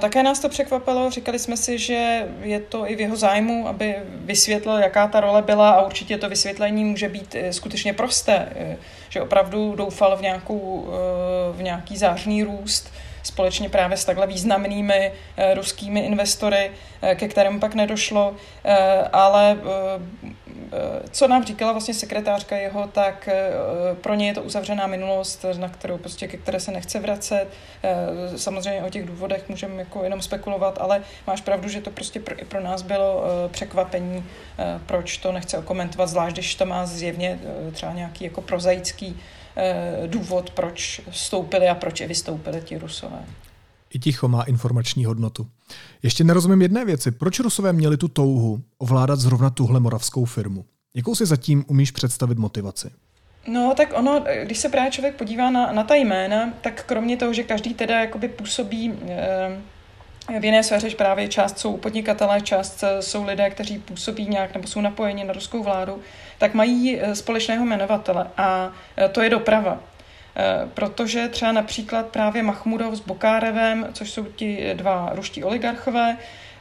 Také 0.00 0.22
nás 0.22 0.40
to 0.40 0.48
překvapilo, 0.48 1.10
říkali 1.10 1.38
jsme 1.38 1.56
si, 1.56 1.78
že 1.78 2.28
je 2.42 2.60
to 2.60 2.90
i 2.90 2.96
v 2.96 3.00
jeho 3.00 3.16
zájmu, 3.16 3.68
aby 3.68 3.96
vysvětlil, 4.08 4.78
jaká 4.78 5.08
ta 5.08 5.20
role 5.20 5.42
byla 5.42 5.70
a 5.70 5.86
určitě 5.86 6.18
to 6.18 6.28
vysvětlení 6.28 6.84
může 6.84 7.08
být 7.08 7.34
eh, 7.34 7.52
skutečně 7.52 7.92
prosté, 7.92 8.48
eh, 8.54 8.76
že 9.08 9.22
opravdu 9.22 9.74
doufal 9.76 10.16
v, 10.16 10.22
nějakou, 10.22 10.88
eh, 10.88 11.56
v 11.56 11.62
nějaký 11.62 11.96
zářný 11.96 12.42
růst 12.42 12.92
společně 13.22 13.68
právě 13.68 13.96
s 13.96 14.04
takhle 14.04 14.26
významnými 14.26 15.12
ruskými 15.54 16.00
investory, 16.00 16.70
ke 17.14 17.28
kterému 17.28 17.60
pak 17.60 17.74
nedošlo, 17.74 18.34
ale 19.12 19.58
co 21.10 21.28
nám 21.28 21.44
říkala 21.44 21.72
vlastně 21.72 21.94
sekretářka 21.94 22.56
jeho, 22.56 22.86
tak 22.86 23.28
eh, 23.28 23.52
pro 23.94 24.14
ně 24.14 24.26
je 24.26 24.34
to 24.34 24.42
uzavřená 24.42 24.86
minulost, 24.86 25.44
na 25.58 25.68
kterou 25.68 25.98
prostě, 25.98 26.28
ke 26.28 26.36
které 26.36 26.60
se 26.60 26.72
nechce 26.72 27.00
vracet. 27.00 27.46
Eh, 27.82 28.38
samozřejmě 28.38 28.82
o 28.82 28.90
těch 28.90 29.06
důvodech 29.06 29.48
můžeme 29.48 29.76
jako 29.76 30.04
jenom 30.04 30.22
spekulovat, 30.22 30.78
ale 30.80 31.02
máš 31.26 31.40
pravdu, 31.40 31.68
že 31.68 31.80
to 31.80 31.90
prostě 31.90 32.20
pro, 32.20 32.40
i 32.40 32.44
pro 32.44 32.60
nás 32.60 32.82
bylo 32.82 33.24
eh, 33.24 33.48
překvapení, 33.48 34.24
proč 34.86 35.16
to 35.16 35.32
nechce 35.32 35.62
komentovat, 35.64 36.06
zvlášť 36.06 36.36
když 36.36 36.54
to 36.54 36.66
má 36.66 36.86
zjevně 36.86 37.38
třeba 37.72 37.92
nějaký 37.92 38.24
jako 38.24 38.42
prozaický 38.42 39.20
důvod, 40.06 40.50
proč 40.50 41.00
vstoupili 41.10 41.68
a 41.68 41.74
proč 41.74 42.00
i 42.00 42.06
vystoupili 42.06 42.60
ti 42.60 42.78
rusové. 42.78 43.24
I 43.94 43.98
ticho 43.98 44.28
má 44.28 44.42
informační 44.42 45.04
hodnotu. 45.04 45.46
Ještě 46.02 46.24
nerozumím 46.24 46.62
jedné 46.62 46.84
věci. 46.84 47.10
Proč 47.10 47.40
Rusové 47.40 47.72
měli 47.72 47.96
tu 47.96 48.08
touhu 48.08 48.62
ovládat 48.78 49.20
zrovna 49.20 49.50
tuhle 49.50 49.80
moravskou 49.80 50.24
firmu? 50.24 50.64
Jakou 50.94 51.14
si 51.14 51.26
zatím 51.26 51.64
umíš 51.68 51.90
představit 51.90 52.38
motivaci? 52.38 52.90
No, 53.46 53.74
tak 53.76 53.92
ono, 53.94 54.24
když 54.44 54.58
se 54.58 54.68
právě 54.68 54.90
člověk 54.90 55.14
podívá 55.14 55.50
na, 55.50 55.72
na 55.72 55.84
ta 55.84 55.94
jména, 55.94 56.54
tak 56.60 56.84
kromě 56.84 57.16
toho, 57.16 57.32
že 57.32 57.42
každý 57.42 57.74
teda 57.74 58.00
jakoby 58.00 58.28
působí 58.28 58.92
eh, 59.08 59.60
v 60.40 60.44
jiné 60.44 60.62
sféře, 60.62 60.90
právě 60.90 61.28
část 61.28 61.58
jsou 61.58 61.76
podnikatelé, 61.76 62.40
část 62.40 62.84
jsou 63.00 63.24
lidé, 63.24 63.50
kteří 63.50 63.78
působí 63.78 64.26
nějak 64.26 64.54
nebo 64.54 64.68
jsou 64.68 64.80
napojeni 64.80 65.24
na 65.24 65.32
ruskou 65.32 65.62
vládu, 65.62 65.98
tak 66.38 66.54
mají 66.54 67.00
eh, 67.00 67.16
společného 67.16 67.64
jmenovatele 67.64 68.26
a 68.36 68.72
eh, 68.96 69.08
to 69.08 69.22
je 69.22 69.30
doprava. 69.30 69.80
Eh, 70.36 70.68
protože 70.74 71.28
třeba 71.28 71.52
například 71.52 72.06
právě 72.06 72.42
Mahmudov 72.42 72.94
s 72.94 73.00
Bokárevem, 73.00 73.88
což 73.92 74.10
jsou 74.10 74.24
ti 74.24 74.74
dva 74.74 75.10
ruští 75.12 75.44
oligarchové, 75.44 76.16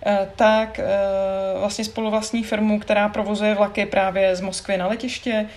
eh, 0.06 0.30
tak 0.36 0.80
eh, 0.80 0.86
vlastně 1.60 1.86
spoluvlastní 1.86 2.44
firmu, 2.44 2.80
která 2.80 3.10
provozuje 3.10 3.56
vlaky 3.56 3.86
právě 3.86 4.36
z 4.36 4.42
Moskvy 4.42 4.78
na 4.78 4.88
letiště, 4.88 5.50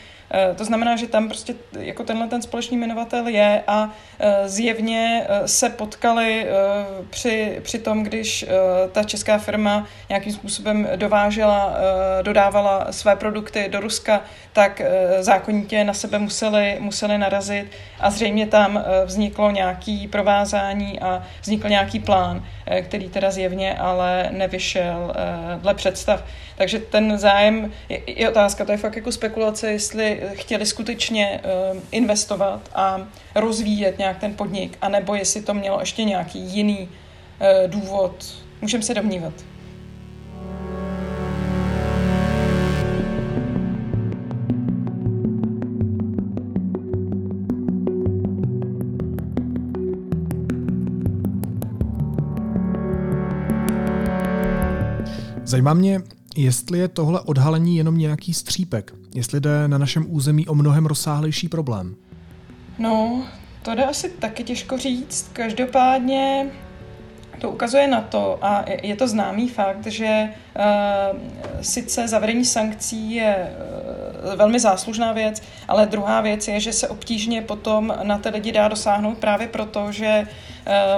to 0.56 0.64
znamená, 0.64 0.96
že 0.96 1.06
tam 1.06 1.28
prostě 1.28 1.54
jako 1.78 2.04
tenhle 2.04 2.26
ten 2.26 2.42
společný 2.42 2.76
jmenovatel 2.76 3.28
je 3.28 3.62
a 3.66 3.90
eh, 4.18 4.48
zjevně 4.48 5.26
eh, 5.28 5.48
se 5.48 5.70
potkali 5.70 6.46
při, 7.10 7.58
při 7.62 7.78
tom, 7.78 8.02
když 8.02 8.44
ta 8.92 9.02
česká 9.02 9.38
firma 9.38 9.86
nějakým 10.08 10.32
způsobem 10.32 10.88
dovážela, 10.96 11.74
dodávala 12.22 12.86
své 12.92 13.16
produkty 13.16 13.68
do 13.68 13.80
Ruska, 13.80 14.20
tak 14.52 14.82
zákonitě 15.20 15.84
na 15.84 15.94
sebe 15.94 16.18
museli, 16.18 16.76
museli 16.80 17.18
narazit 17.18 17.66
a 18.00 18.10
zřejmě 18.10 18.46
tam 18.46 18.84
vzniklo 19.04 19.50
nějaký 19.50 20.08
provázání 20.08 21.00
a 21.00 21.22
vznikl 21.42 21.68
nějaký 21.68 22.00
plán, 22.00 22.44
který 22.82 23.08
teda 23.08 23.30
zjevně 23.30 23.74
ale 23.78 24.28
nevyšel 24.30 25.14
dle 25.60 25.74
představ. 25.74 26.24
Takže 26.56 26.78
ten 26.78 27.18
zájem 27.18 27.72
je, 27.88 28.00
je 28.06 28.28
otázka, 28.28 28.64
to 28.64 28.72
je 28.72 28.78
fakt 28.78 28.96
jako 28.96 29.12
spekulace, 29.12 29.72
jestli 29.72 30.15
chtěli 30.32 30.66
skutečně 30.66 31.40
uh, 31.72 31.78
investovat 31.90 32.70
a 32.74 33.08
rozvíjet 33.34 33.98
nějak 33.98 34.18
ten 34.18 34.34
podnik, 34.34 34.78
anebo 34.80 35.14
jestli 35.14 35.42
to 35.42 35.54
mělo 35.54 35.80
ještě 35.80 36.04
nějaký 36.04 36.38
jiný 36.38 36.88
uh, 36.88 37.70
důvod. 37.70 38.34
Můžeme 38.60 38.82
se 38.82 38.94
domnívat. 38.94 39.55
Zajímá 55.46 55.74
mě, 55.74 56.02
jestli 56.36 56.78
je 56.78 56.88
tohle 56.88 57.20
odhalení 57.20 57.76
jenom 57.76 57.98
nějaký 57.98 58.34
střípek, 58.34 58.94
jestli 59.14 59.40
jde 59.40 59.68
na 59.68 59.78
našem 59.78 60.06
území 60.08 60.46
o 60.46 60.54
mnohem 60.54 60.86
rozsáhlejší 60.86 61.48
problém. 61.48 61.96
No, 62.78 63.24
to 63.62 63.74
jde 63.74 63.84
asi 63.84 64.08
taky 64.08 64.44
těžko 64.44 64.78
říct. 64.78 65.30
Každopádně 65.32 66.46
to 67.40 67.50
ukazuje 67.50 67.88
na 67.88 68.00
to, 68.00 68.38
a 68.42 68.64
je 68.82 68.96
to 68.96 69.08
známý 69.08 69.48
fakt, 69.48 69.86
že 69.86 70.28
uh, 70.56 71.18
sice 71.60 72.08
zavedení 72.08 72.44
sankcí 72.44 73.14
je 73.14 73.50
uh, 74.26 74.34
velmi 74.34 74.60
záslužná 74.60 75.12
věc, 75.12 75.42
ale 75.68 75.86
druhá 75.86 76.20
věc 76.20 76.48
je, 76.48 76.60
že 76.60 76.72
se 76.72 76.88
obtížně 76.88 77.42
potom 77.42 77.94
na 78.02 78.18
ty 78.18 78.28
lidi 78.28 78.52
dá 78.52 78.68
dosáhnout 78.68 79.18
právě 79.18 79.48
proto, 79.48 79.92
že 79.92 80.26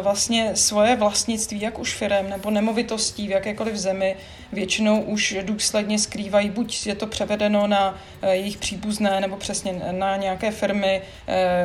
vlastně 0.03 0.57
svoje 0.57 0.97
vlastnictví, 0.97 1.61
jak 1.61 1.79
už 1.79 1.95
firem 1.95 2.31
nebo 2.31 2.51
nemovitostí 2.51 3.29
v 3.29 3.31
jakékoliv 3.31 3.77
zemi, 3.77 4.17
většinou 4.53 5.01
už 5.01 5.37
důsledně 5.43 5.99
skrývají, 5.99 6.51
buď 6.51 6.87
je 6.87 6.95
to 6.95 7.07
převedeno 7.07 7.67
na 7.67 7.99
jejich 8.31 8.57
příbuzné 8.57 9.21
nebo 9.21 9.37
přesně 9.37 9.83
na 9.91 10.17
nějaké 10.17 10.51
firmy, 10.51 11.03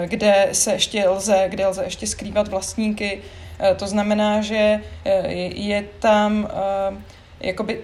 kde 0.06 0.50
se 0.52 0.74
ještě 0.74 1.10
lze, 1.10 1.46
kde 1.48 1.68
lze 1.68 1.84
ještě 1.84 2.08
skrývat 2.08 2.48
vlastníky, 2.48 3.22
Eh, 3.60 3.76
to 3.76 3.88
znamená, 3.88 4.42
že 4.42 4.82
eh, 5.06 5.28
je 5.56 5.86
tam 6.00 6.50
eh, 6.52 7.48
jakoby 7.48 7.82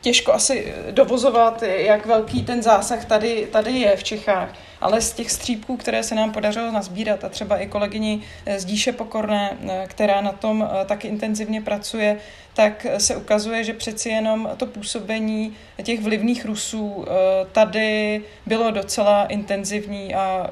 těžko 0.00 0.32
asi 0.32 0.74
dovozovat, 0.90 1.62
jak 1.62 2.06
velký 2.06 2.42
ten 2.42 2.62
zásah 2.62 3.04
tady, 3.04 3.48
tady 3.52 3.72
je 3.72 3.96
v 3.96 4.04
Čechách. 4.04 4.48
Ale 4.80 5.00
z 5.00 5.12
těch 5.12 5.30
střípků, 5.30 5.76
které 5.76 6.02
se 6.02 6.14
nám 6.14 6.32
podařilo 6.32 6.72
nazbírat, 6.72 7.24
a 7.24 7.28
třeba 7.28 7.56
i 7.56 7.66
kolegyni 7.66 8.22
z 8.56 8.64
Díše 8.64 8.92
Pokorné, 8.92 9.56
která 9.86 10.20
na 10.20 10.32
tom 10.32 10.68
taky 10.86 11.08
intenzivně 11.08 11.62
pracuje, 11.62 12.16
tak 12.54 12.86
se 12.98 13.16
ukazuje, 13.16 13.64
že 13.64 13.72
přeci 13.74 14.08
jenom 14.08 14.50
to 14.56 14.66
působení 14.66 15.56
těch 15.82 16.00
vlivných 16.00 16.44
Rusů 16.44 17.04
tady 17.52 18.22
bylo 18.46 18.70
docela 18.70 19.24
intenzivní 19.24 20.14
a 20.14 20.50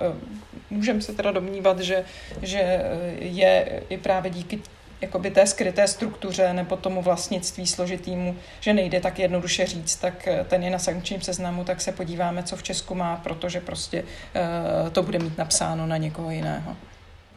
můžeme 0.71 1.01
se 1.01 1.13
teda 1.15 1.33
domnívat, 1.33 1.81
že, 1.81 2.05
že 2.43 2.61
eh, 2.61 2.85
je 3.21 3.83
i 3.89 3.99
právě 3.99 4.31
díky 4.31 4.61
jakoby 5.01 5.31
té 5.31 5.47
skryté 5.47 5.89
struktuře 5.89 6.53
nebo 6.53 6.77
tomu 6.77 7.03
vlastnictví 7.03 7.67
složitýmu, 7.67 8.37
že 8.61 8.73
nejde 8.73 9.01
tak 9.01 9.19
jednoduše 9.19 9.67
říct, 9.67 9.97
tak 9.97 10.29
eh, 10.29 10.45
ten 10.49 10.63
je 10.63 10.71
na 10.71 10.79
sankčním 10.79 11.21
seznamu, 11.21 11.65
tak 11.65 11.81
se 11.81 11.93
podíváme, 11.93 12.43
co 12.43 12.57
v 12.57 12.63
Česku 12.63 12.95
má, 12.95 13.17
protože 13.17 13.61
prostě 13.61 14.03
uh, 14.03 14.91
to 14.91 15.03
bude 15.03 15.19
mít 15.19 15.39
napsáno 15.39 15.87
na 15.87 15.97
někoho 15.97 16.31
jiného. 16.31 16.77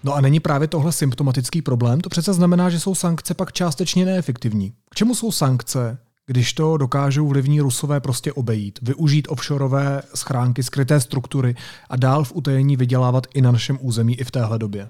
No 0.03 0.13
a 0.13 0.21
není 0.21 0.39
právě 0.39 0.67
tohle 0.67 0.91
symptomatický 0.91 1.61
problém? 1.61 2.01
To 2.01 2.09
přece 2.09 2.33
znamená, 2.33 2.69
že 2.69 2.79
jsou 2.79 2.95
sankce 2.95 3.33
pak 3.33 3.53
částečně 3.53 4.05
neefektivní. 4.05 4.73
K 4.89 4.95
čemu 4.95 5.15
jsou 5.15 5.31
sankce, 5.31 5.97
když 6.25 6.53
to 6.53 6.77
dokážou 6.77 7.27
vlivní 7.27 7.59
rusové 7.59 7.99
prostě 7.99 8.33
obejít, 8.33 8.79
využít 8.81 9.27
offshoreové 9.29 10.01
schránky, 10.15 10.63
skryté 10.63 10.99
struktury 10.99 11.55
a 11.89 11.95
dál 11.95 12.23
v 12.23 12.31
utajení 12.35 12.77
vydělávat 12.77 13.27
i 13.33 13.41
na 13.41 13.51
našem 13.51 13.77
území 13.81 14.19
i 14.19 14.23
v 14.23 14.31
téhle 14.31 14.59
době? 14.59 14.89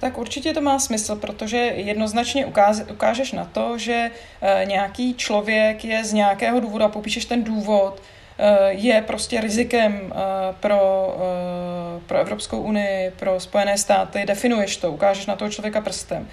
Tak 0.00 0.18
určitě 0.18 0.54
to 0.54 0.60
má 0.60 0.78
smysl, 0.78 1.16
protože 1.16 1.56
jednoznačně 1.56 2.46
ukáže, 2.46 2.84
ukážeš 2.84 3.32
na 3.32 3.44
to, 3.44 3.78
že 3.78 4.10
e, 4.40 4.64
nějaký 4.64 5.14
člověk 5.14 5.84
je 5.84 6.04
z 6.04 6.12
nějakého 6.12 6.60
důvodu 6.60 6.84
a 6.84 6.88
popíšeš 6.88 7.24
ten 7.24 7.44
důvod, 7.44 8.02
e, 8.38 8.72
je 8.72 9.02
prostě 9.02 9.40
rizikem 9.40 9.92
e, 9.92 10.14
pro, 10.60 11.16
pro 12.06 12.18
Evropskou 12.18 12.60
unii, 12.60 13.10
pro 13.10 13.40
Spojené 13.40 13.78
státy, 13.78 14.24
definuješ 14.26 14.76
to, 14.76 14.92
ukážeš 14.92 15.26
na 15.26 15.36
toho 15.36 15.50
člověka 15.50 15.80
prstem. 15.80 16.28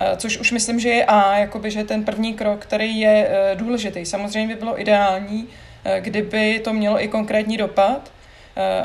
Eh, 0.00 0.16
což 0.16 0.38
už 0.38 0.52
myslím, 0.52 0.80
že 0.80 0.88
je 0.88 1.04
A, 1.04 1.38
jakoby, 1.38 1.70
že 1.70 1.84
ten 1.84 2.04
první 2.04 2.34
krok, 2.34 2.60
který 2.60 3.00
je 3.00 3.28
eh, 3.30 3.56
důležitý. 3.56 4.06
Samozřejmě 4.06 4.54
by 4.54 4.60
bylo 4.60 4.80
ideální, 4.80 5.48
eh, 5.84 6.00
kdyby 6.00 6.60
to 6.64 6.72
mělo 6.72 7.04
i 7.04 7.08
konkrétní 7.08 7.56
dopad, 7.56 8.12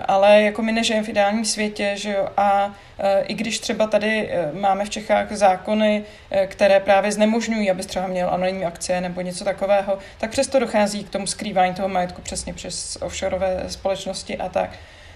ale 0.08 0.42
jako 0.42 0.62
my 0.62 0.72
nežijeme 0.72 1.06
v 1.06 1.10
ideálním 1.10 1.46
světě, 1.46 1.92
že 1.96 2.12
jo, 2.12 2.30
a 2.38 2.76
i 3.24 3.34
když 3.34 3.60
třeba 3.60 3.88
tady 3.88 4.30
máme 4.54 4.86
v 4.86 4.90
Čechách 4.90 5.32
zákony, 5.32 6.04
které 6.48 6.80
právě 6.80 7.12
znemožňují, 7.12 7.72
aby 7.72 7.84
třeba 7.84 8.08
měl 8.08 8.30
anonymní 8.30 8.66
akcie 8.66 9.02
nebo 9.02 9.22
něco 9.22 9.44
takového, 9.46 9.98
tak 10.18 10.30
přesto 10.30 10.60
dochází 10.60 11.04
k 11.04 11.10
tomu 11.10 11.28
skrývání 11.28 11.74
toho 11.74 11.90
majetku 11.90 12.22
přesně 12.22 12.54
přes 12.54 12.98
offshoreové 13.02 13.64
společnosti 13.68 14.38
a 14.38 14.50
tak. 14.50 14.70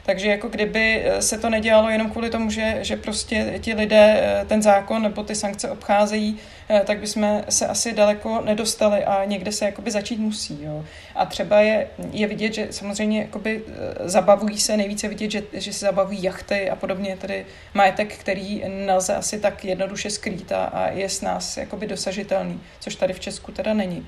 Takže 0.09 0.27
jako 0.27 0.47
kdyby 0.47 1.03
eh, 1.05 1.21
se 1.21 1.37
to 1.37 1.49
nedělalo 1.49 1.89
jenom 1.89 2.09
kvůli 2.09 2.29
tomu, 2.29 2.49
že, 2.49 2.77
že 2.81 2.97
prostě 2.97 3.59
ti 3.61 3.73
lidé 3.73 4.19
eh, 4.21 4.45
ten 4.45 4.61
zákon 4.61 5.01
nebo 5.01 5.23
ty 5.23 5.35
sankce 5.35 5.69
obcházejí, 5.69 6.39
eh, 6.69 6.81
tak 6.85 6.99
bychom 6.99 7.43
se 7.49 7.67
asi 7.67 7.93
daleko 7.93 8.41
nedostali 8.41 9.05
a 9.05 9.25
někde 9.25 9.51
se 9.51 9.65
jakoby 9.65 9.91
začít 9.91 10.19
musí. 10.19 10.63
Jo. 10.63 10.85
A 11.15 11.25
třeba 11.25 11.59
je, 11.59 11.87
je 12.11 12.27
vidět, 12.27 12.53
že 12.53 12.67
samozřejmě 12.71 13.21
jakoby 13.21 13.63
zabavují 14.03 14.59
se, 14.59 14.77
nejvíce 14.77 15.07
vidět, 15.07 15.31
že, 15.31 15.43
že 15.53 15.73
se 15.73 15.85
zabavují 15.85 16.23
jachty 16.23 16.69
a 16.69 16.75
podobně, 16.75 17.17
tedy 17.17 17.45
majetek, 17.73 18.17
který 18.17 18.63
nelze 18.67 19.15
asi 19.15 19.39
tak 19.39 19.65
jednoduše 19.65 20.09
skrýt 20.09 20.51
a, 20.51 20.89
je 20.89 21.09
s 21.09 21.21
nás 21.21 21.57
jakoby 21.57 21.87
dosažitelný, 21.87 22.61
což 22.79 22.95
tady 22.95 23.13
v 23.13 23.19
Česku 23.19 23.51
teda 23.51 23.73
není. 23.73 24.07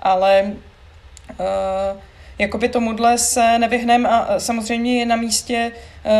Ale 0.00 0.52
uh, 1.40 2.00
jakoby 2.38 2.68
tomuhle 2.68 3.18
se 3.18 3.58
nevyhneme 3.58 4.08
a 4.08 4.40
samozřejmě 4.40 4.98
je 4.98 5.06
na 5.06 5.16
místě, 5.16 5.72
eh, 6.04 6.10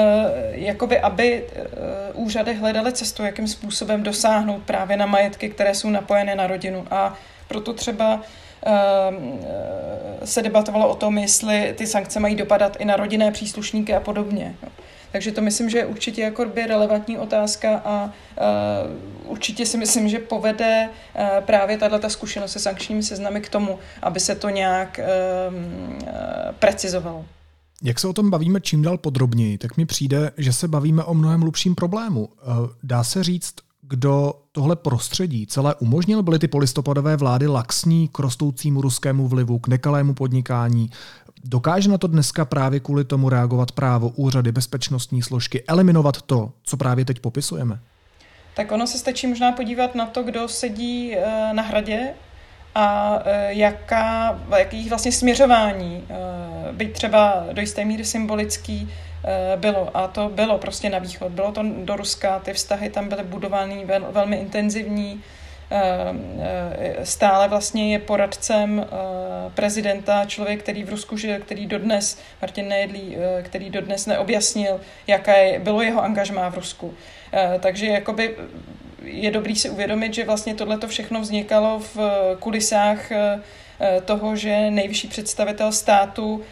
jakoby 0.51 1.01
aby 1.01 1.45
eh, 1.53 1.67
úřady 2.13 2.55
hledaly 2.55 2.93
cestu, 2.93 3.23
jakým 3.23 3.49
způsobem 3.49 4.03
dosáhnout 4.03 4.63
právě 4.63 4.97
na 4.97 5.07
majetky, 5.07 5.49
které 5.49 5.75
jsou 5.75 5.91
napojené 5.91 6.35
na 6.35 6.47
rodinu. 6.47 6.87
A 6.91 7.15
proto 7.49 7.73
třeba 7.73 8.21
eh, 8.67 8.71
se 10.25 10.43
debatovalo 10.43 10.89
o 10.89 10.95
tom, 10.95 11.19
jestli 11.19 11.75
ty 11.77 11.87
sankce 11.87 12.21
mají 12.21 12.37
dopadat 12.37 12.77
i 12.79 12.85
na 12.85 12.97
rodinné 12.97 13.31
příslušníky 13.31 13.95
a 13.95 14.01
podobně. 14.01 14.55
Takže 15.13 15.33
to 15.33 15.41
myslím, 15.43 15.71
že 15.71 15.79
je 15.79 15.87
určitě 15.87 16.23
jako 16.23 16.45
by 16.45 16.67
relevantní 16.67 17.19
otázka 17.19 17.83
a 17.85 18.05
uh, 18.05 19.31
určitě 19.31 19.67
si 19.67 19.77
myslím, 19.77 20.09
že 20.09 20.19
povede 20.19 20.89
uh, 20.89 21.23
právě 21.41 21.79
tato 21.79 22.11
zkušenost 22.11 22.53
se 22.53 22.59
sankčními 22.59 23.03
seznamy 23.03 23.41
k 23.41 23.49
tomu, 23.49 23.79
aby 24.03 24.21
se 24.21 24.35
to 24.35 24.49
nějak 24.49 25.01
uh, 25.01 25.55
precizovalo. 26.59 27.25
Jak 27.83 27.99
se 27.99 28.09
o 28.09 28.13
tom 28.13 28.31
bavíme 28.31 28.61
čím 28.61 28.83
dál 28.83 28.99
podrobněji, 28.99 29.59
tak 29.59 29.77
mi 29.77 29.87
přijde, 29.87 30.31
že 30.37 30.53
se 30.53 30.69
bavíme 30.69 31.05
o 31.05 31.15
mnohem 31.15 31.41
hlubším 31.41 31.75
problému. 31.75 32.29
Dá 32.83 33.05
se 33.05 33.25
říct, 33.25 33.55
kdo 33.83 34.35
tohle 34.53 34.77
prostředí 34.77 35.47
celé 35.47 35.75
umožnil, 35.75 36.23
byly 36.23 36.39
ty 36.39 36.49
polistopadové 36.49 37.17
vlády 37.17 37.47
laxní 37.47 38.09
k 38.09 38.19
rostoucímu 38.19 38.81
ruskému 38.81 39.29
vlivu, 39.29 39.59
k 39.59 39.69
nekalému 39.69 40.15
podnikání, 40.15 40.91
Dokáže 41.45 41.91
na 41.91 41.99
to 41.99 42.07
dneska 42.07 42.45
právě 42.45 42.81
kvůli 42.81 43.05
tomu 43.05 43.29
reagovat 43.29 43.73
právo, 43.73 44.09
úřady, 44.09 44.53
bezpečnostní 44.53 45.23
složky, 45.23 45.65
eliminovat 45.69 46.23
to, 46.23 46.53
co 46.63 46.77
právě 46.77 47.05
teď 47.05 47.21
popisujeme? 47.21 47.79
Tak 48.55 48.73
ono 48.73 48.87
se 48.87 48.99
stačí 48.99 49.27
možná 49.27 49.53
podívat 49.53 49.95
na 49.95 50.07
to, 50.07 50.23
kdo 50.23 50.49
sedí 50.49 51.17
eh, 51.17 51.53
na 51.53 51.63
hradě 51.63 52.15
a 52.75 53.19
eh, 53.25 53.55
jaká, 53.55 54.39
jakých 54.59 54.89
vlastně 54.89 55.13
směřování, 55.13 56.05
eh, 56.11 56.73
byť 56.73 56.93
třeba 56.93 57.47
do 57.53 57.61
jisté 57.61 57.85
míry 57.85 58.05
symbolický, 58.05 58.91
bylo. 59.57 59.97
A 59.97 60.09
to 60.09 60.29
bylo 60.29 60.59
prostě 60.59 60.91
na 60.91 60.99
východ. 60.99 61.33
Bylo 61.33 61.53
to 61.53 61.63
do 61.85 61.97
Ruska, 61.97 62.39
ty 62.39 62.53
vztahy 62.53 62.91
tam 62.91 63.09
byly 63.09 63.25
budovány 63.25 63.87
velmi 64.11 64.37
intenzivní, 64.37 65.23
stále 67.03 67.49
vlastně 67.49 67.93
je 67.93 67.99
poradcem 67.99 68.87
eh, 68.87 69.51
prezidenta, 69.55 70.25
člověk, 70.25 70.63
který 70.63 70.85
v 70.85 70.91
Rusku 70.91 71.17
žil, 71.17 71.39
který 71.39 71.67
dodnes, 71.67 72.19
Martin 72.43 72.69
Nejedlí, 72.69 73.17
který 73.43 73.71
dodnes 73.71 74.07
neobjasnil, 74.07 74.81
jaké 75.07 75.59
bylo 75.59 75.83
jeho 75.83 76.03
angažmá 76.03 76.49
v 76.49 76.55
Rusku. 76.55 76.95
Takže 77.61 77.87
jakoby 77.87 78.37
je 79.03 79.31
dobrý 79.31 79.57
si 79.57 79.71
uvědomit, 79.71 80.15
že 80.15 80.25
vlastně 80.25 80.55
tohle 80.55 80.79
všechno 80.87 81.21
vznikalo 81.21 81.79
v 81.95 81.99
kulisách 82.39 83.09
toho, 84.05 84.37
že 84.37 84.71
nejvyšší 84.71 85.09
představitel 85.09 85.73
státu 85.73 86.43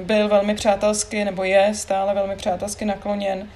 byl 0.00 0.28
velmi 0.28 0.54
přátelsky, 0.54 1.24
nebo 1.24 1.44
je 1.44 1.70
stále 1.74 2.14
velmi 2.14 2.36
přátelsky 2.36 2.84
nakloněn 2.84 3.48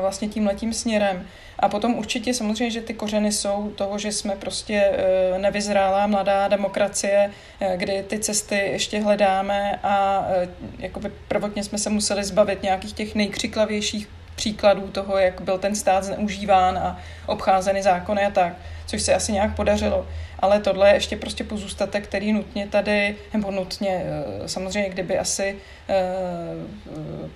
vlastně 0.00 0.28
tím 0.28 0.46
letím 0.46 0.72
směrem. 0.72 1.26
A 1.60 1.68
potom 1.68 1.94
určitě 1.94 2.34
samozřejmě, 2.34 2.70
že 2.70 2.80
ty 2.80 2.94
kořeny 2.94 3.32
jsou 3.32 3.70
toho, 3.70 3.98
že 3.98 4.12
jsme 4.12 4.36
prostě 4.36 4.74
eh, 4.74 5.38
nevyzrálá 5.38 6.06
mladá 6.06 6.48
demokracie, 6.48 7.30
eh, 7.60 7.76
kdy 7.76 8.02
ty 8.02 8.18
cesty 8.18 8.54
ještě 8.54 9.00
hledáme 9.00 9.78
a 9.82 10.26
eh, 10.28 10.48
jakoby 10.78 11.12
prvotně 11.28 11.64
jsme 11.64 11.78
se 11.78 11.90
museli 11.90 12.24
zbavit 12.24 12.62
nějakých 12.62 12.92
těch 12.92 13.14
nejkřiklavějších 13.14 14.08
příkladů 14.36 14.88
toho, 14.88 15.18
jak 15.18 15.40
byl 15.40 15.58
ten 15.58 15.74
stát 15.74 16.04
zneužíván 16.04 16.78
a 16.78 16.98
obcházeny 17.26 17.82
zákony 17.82 18.26
a 18.26 18.30
tak, 18.30 18.52
což 18.86 19.02
se 19.02 19.14
asi 19.14 19.32
nějak 19.32 19.56
podařilo. 19.56 20.06
Ale 20.38 20.60
tohle 20.60 20.88
je 20.88 20.94
ještě 20.94 21.16
prostě 21.16 21.44
pozůstatek, 21.44 22.04
který 22.04 22.32
nutně 22.32 22.66
tady, 22.66 23.16
nebo 23.32 23.50
nutně, 23.50 24.04
samozřejmě, 24.46 24.88
kdyby 24.88 25.18
asi 25.18 25.56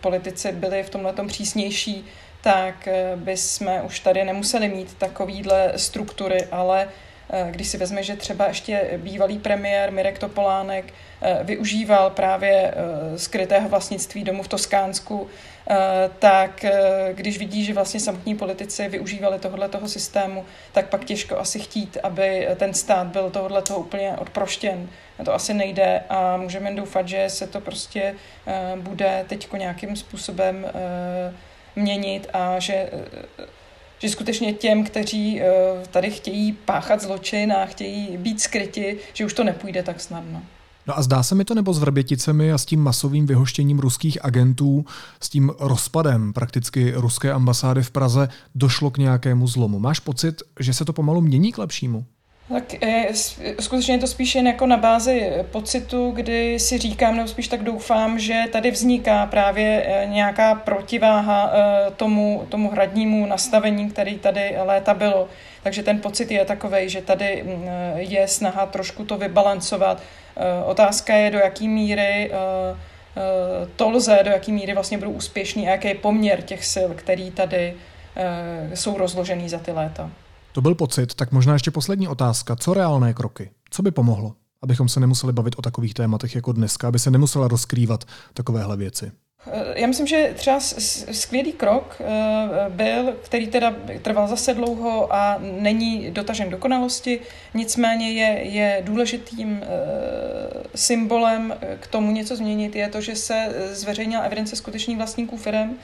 politici 0.00 0.52
byli 0.52 0.82
v 0.82 0.90
tomhle 0.90 1.12
přísnější, 1.26 2.04
tak 2.44 2.88
eh, 2.88 3.12
bychom 3.16 3.80
už 3.84 4.00
tady 4.00 4.24
nemuseli 4.24 4.68
mít 4.68 4.94
takovýhle 4.94 5.72
struktury, 5.76 6.44
ale 6.52 6.88
eh, 7.30 7.46
když 7.50 7.68
si 7.68 7.78
vezme, 7.78 8.02
že 8.02 8.16
třeba 8.16 8.46
ještě 8.46 8.90
bývalý 8.96 9.38
premiér 9.38 9.92
Mirek 9.92 10.18
Topolánek 10.18 10.84
eh, 11.22 11.38
využíval 11.42 12.10
právě 12.10 12.74
skrytého 13.16 13.68
vlastnictví 13.68 14.24
domu 14.24 14.42
v 14.42 14.48
Toskánsku, 14.48 15.28
tak 16.18 16.64
když 17.12 17.38
vidí, 17.38 17.64
že 17.64 17.74
vlastně 17.74 18.00
samotní 18.00 18.36
politici 18.36 18.88
využívali 18.88 19.38
tohohle 19.38 19.68
toho 19.68 19.88
systému, 19.88 20.44
tak 20.72 20.88
pak 20.88 21.04
těžko 21.04 21.38
asi 21.38 21.58
chtít, 21.58 21.98
aby 22.02 22.48
ten 22.56 22.74
stát 22.74 23.06
byl 23.06 23.30
tohohle 23.30 23.62
toho 23.62 23.80
úplně 23.80 24.16
odproštěn. 24.18 24.88
To 25.24 25.34
asi 25.34 25.54
nejde 25.54 26.02
a 26.08 26.36
můžeme 26.36 26.74
doufat, 26.74 27.08
že 27.08 27.30
se 27.30 27.46
to 27.46 27.60
prostě 27.60 28.14
bude 28.76 29.24
teď 29.28 29.52
nějakým 29.52 29.96
způsobem 29.96 30.66
měnit 31.76 32.26
a 32.32 32.58
že, 32.58 32.90
že 33.98 34.08
skutečně 34.08 34.52
těm, 34.52 34.84
kteří 34.84 35.40
eh, 35.40 35.46
tady 35.90 36.10
chtějí 36.10 36.52
páchat 36.52 37.02
zločin 37.02 37.52
a 37.52 37.66
chtějí 37.66 38.16
být 38.16 38.40
skryti, 38.40 38.98
že 39.12 39.24
už 39.24 39.34
to 39.34 39.44
nepůjde 39.44 39.82
tak 39.82 40.00
snadno. 40.00 40.42
No 40.86 40.98
a 40.98 41.02
zdá 41.02 41.22
se 41.22 41.34
mi 41.34 41.44
to 41.44 41.54
nebo 41.54 41.72
s 41.72 41.78
Vrběticemi 41.78 42.52
a 42.52 42.58
s 42.58 42.64
tím 42.64 42.80
masovým 42.80 43.26
vyhoštěním 43.26 43.78
ruských 43.78 44.24
agentů, 44.24 44.84
s 45.20 45.28
tím 45.28 45.52
rozpadem 45.58 46.32
prakticky 46.32 46.92
ruské 46.96 47.32
ambasády 47.32 47.82
v 47.82 47.90
Praze 47.90 48.28
došlo 48.54 48.90
k 48.90 48.98
nějakému 48.98 49.46
zlomu. 49.46 49.78
Máš 49.78 50.00
pocit, 50.00 50.42
že 50.60 50.74
se 50.74 50.84
to 50.84 50.92
pomalu 50.92 51.20
mění 51.20 51.52
k 51.52 51.58
lepšímu? 51.58 52.04
Tak 52.48 52.82
je, 52.82 53.08
skutečně 53.60 53.94
je 53.94 53.98
to 53.98 54.06
spíš 54.06 54.34
jen 54.34 54.46
jako 54.46 54.66
na 54.66 54.76
bázi 54.76 55.32
pocitu, 55.50 56.10
kdy 56.10 56.58
si 56.58 56.78
říkám, 56.78 57.16
nebo 57.16 57.28
spíš 57.28 57.48
tak 57.48 57.62
doufám, 57.62 58.18
že 58.18 58.42
tady 58.52 58.70
vzniká 58.70 59.26
právě 59.26 59.84
eh, 59.86 60.06
nějaká 60.06 60.54
protiváha 60.54 61.52
eh, 61.52 61.90
tomu, 61.90 62.46
tomu 62.48 62.70
hradnímu 62.70 63.26
nastavení, 63.26 63.90
který 63.90 64.18
tady 64.18 64.56
léta 64.64 64.94
bylo. 64.94 65.28
Takže 65.62 65.82
ten 65.82 66.00
pocit 66.00 66.30
je 66.30 66.44
takový, 66.44 66.88
že 66.88 67.02
tady 67.02 67.42
mm, 67.46 67.68
je 67.96 68.28
snaha 68.28 68.66
trošku 68.66 69.04
to 69.04 69.18
vybalancovat. 69.18 70.02
Eh, 70.36 70.64
otázka 70.64 71.14
je, 71.14 71.30
do 71.30 71.38
jaký 71.38 71.68
míry 71.68 72.30
to 73.76 73.90
lze, 73.90 74.18
do 74.24 74.30
jaký 74.30 74.52
míry 74.52 74.74
vlastně 74.74 74.98
budou 74.98 75.10
úspěšný 75.10 75.68
a 75.68 75.70
jaký 75.70 75.88
je 75.88 75.94
poměr 75.94 76.42
těch 76.42 76.64
sil, 76.72 76.90
který 76.94 77.30
tady 77.30 77.74
jsou 78.74 78.98
rozložený 78.98 79.48
za 79.48 79.58
ty 79.58 79.72
léta. 79.72 80.10
To 80.54 80.60
byl 80.60 80.74
pocit, 80.74 81.14
tak 81.14 81.32
možná 81.32 81.52
ještě 81.52 81.70
poslední 81.70 82.08
otázka. 82.08 82.56
Co 82.56 82.74
reálné 82.74 83.14
kroky? 83.14 83.50
Co 83.70 83.82
by 83.82 83.90
pomohlo? 83.90 84.34
Abychom 84.62 84.88
se 84.88 85.00
nemuseli 85.00 85.32
bavit 85.32 85.54
o 85.58 85.62
takových 85.62 85.94
tématech 85.94 86.34
jako 86.34 86.52
dneska, 86.52 86.88
aby 86.88 86.98
se 86.98 87.10
nemusela 87.10 87.48
rozkrývat 87.48 88.04
takovéhle 88.34 88.76
věci. 88.76 89.12
Eh, 89.46 89.80
já 89.80 89.86
myslím, 89.86 90.06
že 90.06 90.32
třeba 90.36 90.60
skvělý 91.12 91.52
krok 91.52 91.96
eh, 92.00 92.04
byl, 92.68 93.12
který 93.22 93.46
teda 93.46 93.74
trval 94.02 94.28
zase 94.28 94.54
dlouho 94.54 95.14
a 95.14 95.38
není 95.60 96.10
dotažen 96.10 96.50
dokonalosti, 96.50 97.20
nicméně 97.54 98.12
je, 98.12 98.42
je 98.42 98.82
důležitým 98.84 99.60
eh, 99.62 99.68
symbolem 100.74 101.54
k 101.80 101.86
tomu 101.86 102.12
něco 102.12 102.36
změnit, 102.36 102.76
je 102.76 102.88
to, 102.88 103.00
že 103.00 103.16
se 103.16 103.68
zveřejnila 103.72 104.22
evidence 104.22 104.56
skutečných 104.56 104.96
vlastníků 104.96 105.36
firm, 105.36 105.76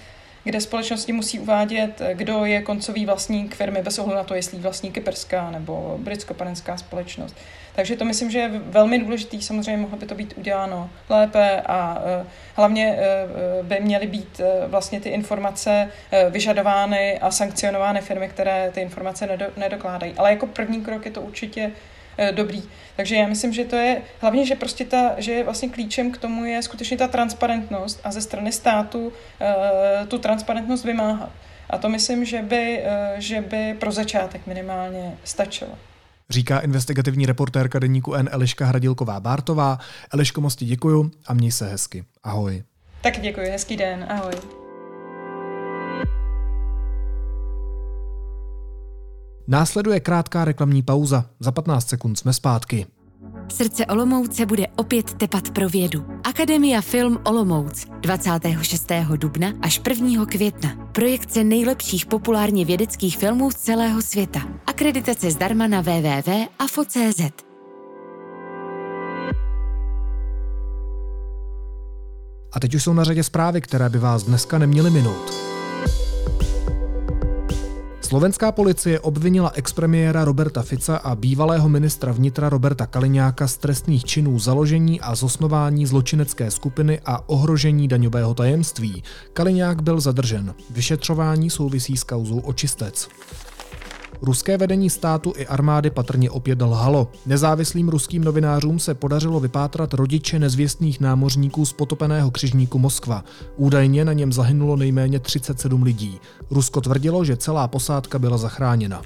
kde 0.45 0.61
společnosti 0.61 1.13
musí 1.13 1.39
uvádět, 1.39 2.03
kdo 2.13 2.45
je 2.45 2.63
koncový 2.63 3.07
vlastník 3.07 3.55
firmy, 3.55 3.83
bez 3.83 3.99
ohledu 3.99 4.17
na 4.17 4.25
to, 4.25 4.35
jestli 4.35 4.59
vlastní 4.59 4.91
kyperská 4.91 5.51
nebo 5.51 5.99
britsko-panenská 6.01 6.77
společnost. 6.77 7.37
Takže 7.75 7.97
to 7.97 8.05
myslím, 8.05 8.31
že 8.31 8.39
je 8.39 8.49
velmi 8.49 8.99
důležitý. 8.99 9.43
Samozřejmě 9.43 9.83
mohlo 9.83 9.99
by 9.99 10.07
to 10.07 10.15
být 10.15 10.35
uděláno 10.37 10.91
lépe 11.09 11.63
a 11.67 12.03
uh, 12.21 12.27
hlavně 12.57 12.99
uh, 13.61 13.67
by 13.67 13.81
měly 13.81 14.07
být 14.07 14.41
vlastně 14.67 15.01
ty 15.01 15.09
informace 15.09 15.89
vyžadovány 16.31 17.19
a 17.19 17.31
sankcionovány 17.31 18.01
firmy, 18.01 18.29
které 18.29 18.71
ty 18.75 18.81
informace 18.81 19.27
nedo, 19.27 19.47
nedokládají. 19.57 20.15
Ale 20.17 20.31
jako 20.31 20.47
první 20.47 20.81
krok 20.81 21.05
je 21.05 21.11
to 21.11 21.21
určitě 21.21 21.73
dobrý. 22.33 22.63
Takže 22.97 23.17
já 23.17 23.27
myslím, 23.27 23.53
že 23.53 23.65
to 23.65 23.77
je 23.77 24.03
hlavně, 24.21 24.47
že 24.47 24.55
prostě 24.55 24.85
ta, 24.85 25.15
že 25.17 25.45
vlastně 25.45 25.69
klíčem 25.69 26.13
k 26.13 26.19
tomu 26.19 26.45
je 26.45 26.63
skutečně 26.63 26.97
ta 26.97 27.09
transparentnost 27.09 28.01
a 28.05 28.13
ze 28.13 28.21
strany 28.21 28.53
státu 28.53 29.13
e, 29.41 30.07
tu 30.07 30.19
transparentnost 30.19 30.85
vymáhat. 30.85 31.31
A 31.71 31.79
to 31.79 31.89
myslím, 31.89 32.25
že 32.25 32.43
by, 32.43 32.83
e, 32.85 33.15
že 33.19 33.41
by 33.41 33.75
pro 33.81 33.93
začátek 33.93 34.47
minimálně 34.47 35.19
stačilo. 35.25 35.71
Říká 36.31 36.59
investigativní 36.59 37.27
reportérka 37.27 37.79
deníku 37.79 38.15
N 38.15 38.29
Eliška 38.33 38.67
Hradilková 38.67 39.21
Bártová. 39.21 39.79
Eliško, 40.13 40.41
moc 40.41 40.57
ti 40.57 40.65
děkuju 40.65 41.11
a 41.27 41.35
měj 41.35 41.53
se 41.53 41.69
hezky. 41.69 42.05
Ahoj. 42.23 42.63
Tak 43.01 43.21
děkuji, 43.21 43.51
hezký 43.51 43.77
den, 43.77 44.07
ahoj. 44.09 44.60
Následuje 49.51 50.01
krátká 50.01 50.45
reklamní 50.45 50.83
pauza. 50.83 51.25
Za 51.41 51.53
15 51.53 51.89
sekund 51.89 52.17
jsme 52.17 52.33
zpátky. 52.33 52.87
Srdce 53.49 53.87
Olomouce 53.87 54.47
bude 54.47 54.67
opět 54.77 55.15
tepat 55.15 55.51
pro 55.51 55.69
vědu. 55.69 56.07
Akademia 56.25 56.81
Film 56.81 57.19
Olomouc 57.25 57.87
26. 58.01 58.93
dubna 59.17 59.53
až 59.63 59.81
1. 59.89 60.27
května. 60.27 60.71
Projekce 60.93 61.45
nejlepších 61.45 62.07
populárně 62.07 62.65
vědeckých 62.65 63.19
filmů 63.19 63.51
z 63.51 63.55
celého 63.55 64.03
světa. 64.03 64.41
Akreditace 64.67 65.31
zdarma 65.31 65.67
na 65.67 65.81
www.afo.cz. 65.81 67.21
A 72.53 72.61
teď 72.61 72.75
už 72.75 72.83
jsou 72.83 72.93
na 72.93 73.05
řadě 73.05 73.23
zprávy, 73.23 73.61
které 73.61 73.89
by 73.89 73.99
vás 73.99 74.23
dneska 74.23 74.59
neměly 74.59 74.91
minout. 74.91 75.51
Slovenská 78.11 78.51
policie 78.51 78.99
obvinila 78.99 79.55
expremiéra 79.55 80.27
Roberta 80.27 80.67
Fica 80.67 80.99
a 80.99 81.15
bývalého 81.15 81.63
ministra 81.71 82.11
vnitra 82.11 82.51
Roberta 82.51 82.87
Kaliňáka 82.87 83.47
z 83.47 83.57
trestných 83.57 84.05
činů 84.05 84.39
založení 84.39 85.01
a 85.01 85.15
zosnování 85.15 85.87
zločinecké 85.87 86.51
skupiny 86.51 87.01
a 87.07 87.29
ohrožení 87.29 87.89
daňového 87.89 88.35
tajemství. 88.35 89.03
Kaliňák 89.33 89.83
byl 89.83 90.01
zadržen. 90.01 90.55
Vyšetřování 90.71 91.51
souvisí 91.51 91.97
s 91.97 92.05
kauzou 92.05 92.39
očistec. 92.39 93.09
Ruské 94.23 94.59
vedení 94.59 94.91
státu 94.91 95.33
i 95.37 95.47
armády 95.47 95.91
patrně 95.91 96.31
opět 96.31 96.63
lhalo. 96.63 97.09
Nezávislým 97.27 97.89
ruským 97.89 98.25
novinářům 98.25 98.79
se 98.79 98.95
podařilo 98.95 99.41
vypátrat 99.41 99.95
rodiče 99.95 100.39
nezvěstných 100.39 101.01
námořníků 101.01 101.67
z 101.67 101.73
potopeného 101.73 102.31
křižníku 102.31 102.79
Moskva. 102.79 103.25
Údajně 103.57 104.05
na 104.05 104.13
něm 104.13 104.33
zahynulo 104.33 104.77
nejméně 104.77 105.19
37 105.19 105.83
lidí. 105.83 106.21
Rusko 106.51 106.81
tvrdilo, 106.81 107.25
že 107.25 107.37
celá 107.37 107.69
posádka 107.69 108.19
byla 108.19 108.39
zachráněna. 108.39 109.03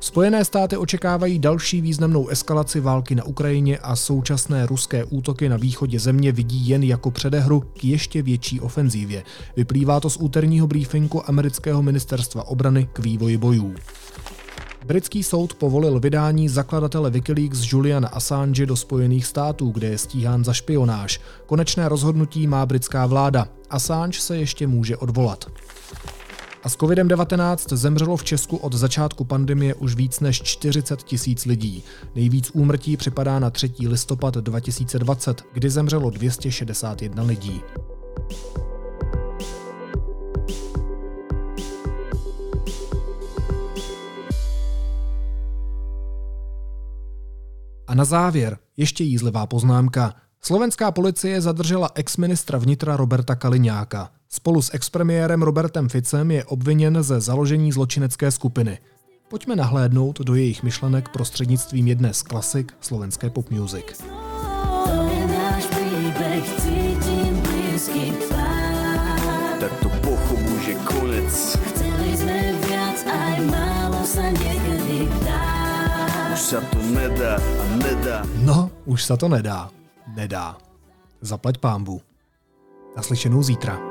Spojené 0.00 0.44
státy 0.44 0.76
očekávají 0.76 1.38
další 1.38 1.80
významnou 1.80 2.28
eskalaci 2.28 2.80
války 2.80 3.14
na 3.14 3.24
Ukrajině 3.24 3.78
a 3.78 3.96
současné 3.96 4.66
ruské 4.66 5.04
útoky 5.04 5.48
na 5.48 5.56
východě 5.56 6.00
země 6.00 6.32
vidí 6.32 6.68
jen 6.68 6.82
jako 6.82 7.10
předehru 7.10 7.60
k 7.60 7.84
ještě 7.84 8.22
větší 8.22 8.60
ofenzívě. 8.60 9.22
Vyplývá 9.56 10.00
to 10.00 10.10
z 10.10 10.16
úterního 10.16 10.66
briefingu 10.66 11.28
amerického 11.28 11.82
ministerstva 11.82 12.48
obrany 12.48 12.88
k 12.92 12.98
vývoji 12.98 13.36
bojů. 13.36 13.74
Britský 14.86 15.22
soud 15.22 15.54
povolil 15.54 16.00
vydání 16.00 16.48
zakladatele 16.48 17.10
Wikileaks 17.10 17.72
Juliana 17.72 18.08
Assange 18.08 18.66
do 18.66 18.76
Spojených 18.76 19.26
států, 19.26 19.70
kde 19.70 19.88
je 19.88 19.98
stíhán 19.98 20.44
za 20.44 20.52
špionáž. 20.52 21.20
Konečné 21.46 21.88
rozhodnutí 21.88 22.46
má 22.46 22.66
britská 22.66 23.06
vláda. 23.06 23.48
Assange 23.70 24.20
se 24.20 24.36
ještě 24.36 24.66
může 24.66 24.96
odvolat. 24.96 25.44
A 26.62 26.68
s 26.68 26.76
COVID-19 26.78 27.76
zemřelo 27.76 28.16
v 28.16 28.24
Česku 28.24 28.56
od 28.56 28.72
začátku 28.72 29.24
pandemie 29.24 29.74
už 29.74 29.94
víc 29.94 30.20
než 30.20 30.42
40 30.42 31.02
tisíc 31.02 31.44
lidí. 31.46 31.84
Nejvíc 32.14 32.50
úmrtí 32.54 32.96
připadá 32.96 33.38
na 33.38 33.50
3. 33.50 33.72
listopad 33.86 34.34
2020, 34.34 35.42
kdy 35.52 35.70
zemřelo 35.70 36.10
261 36.10 37.22
lidí. 37.22 37.62
A 47.86 47.94
na 47.94 48.04
závěr 48.04 48.58
ještě 48.76 49.04
jízlivá 49.04 49.46
poznámka. 49.46 50.14
Slovenská 50.40 50.88
policie 50.88 51.36
zadržela 51.36 51.92
ex-ministra 51.92 52.56
vnitra 52.56 52.96
Roberta 52.96 53.36
Kaliňáka. 53.36 54.08
Spolu 54.24 54.64
s 54.64 54.72
expremiérem 54.72 55.36
Robertem 55.36 55.88
Ficem 55.88 56.30
je 56.30 56.44
obviněn 56.44 56.96
ze 57.02 57.20
založení 57.20 57.72
zločinecké 57.72 58.30
skupiny. 58.32 58.78
Pojďme 59.28 59.56
nahlédnout 59.56 60.20
do 60.20 60.34
jejich 60.34 60.62
myšlenek 60.62 61.08
prostřednictvím 61.08 61.86
jedné 61.86 62.14
z 62.14 62.22
klasik 62.22 62.72
slovenské 62.80 63.30
pop 63.30 63.50
music. 63.50 64.00
Tak 69.60 69.72
to 69.82 69.88
pochopu, 70.00 70.52
že 70.64 70.74
konec. 70.88 71.32
Chceli 71.68 72.16
sme 72.16 72.38
viac, 72.64 72.98
aj 73.04 73.36
málo 73.44 74.00
sa 74.08 74.24
niekedy 74.32 75.04
dá. 75.20 75.44
Už 76.32 76.40
sa 76.40 76.60
to 76.72 76.80
nedá 76.96 77.36
a 77.36 77.64
nedá. 77.76 78.24
No, 78.40 78.72
už 78.88 79.04
sa 79.04 79.20
to 79.20 79.28
nedá. 79.28 79.68
Nedá. 80.14 80.58
Zaplať 81.20 81.58
pámbu. 81.58 82.00
Naslyšenou 82.96 83.42
zítra. 83.42 83.89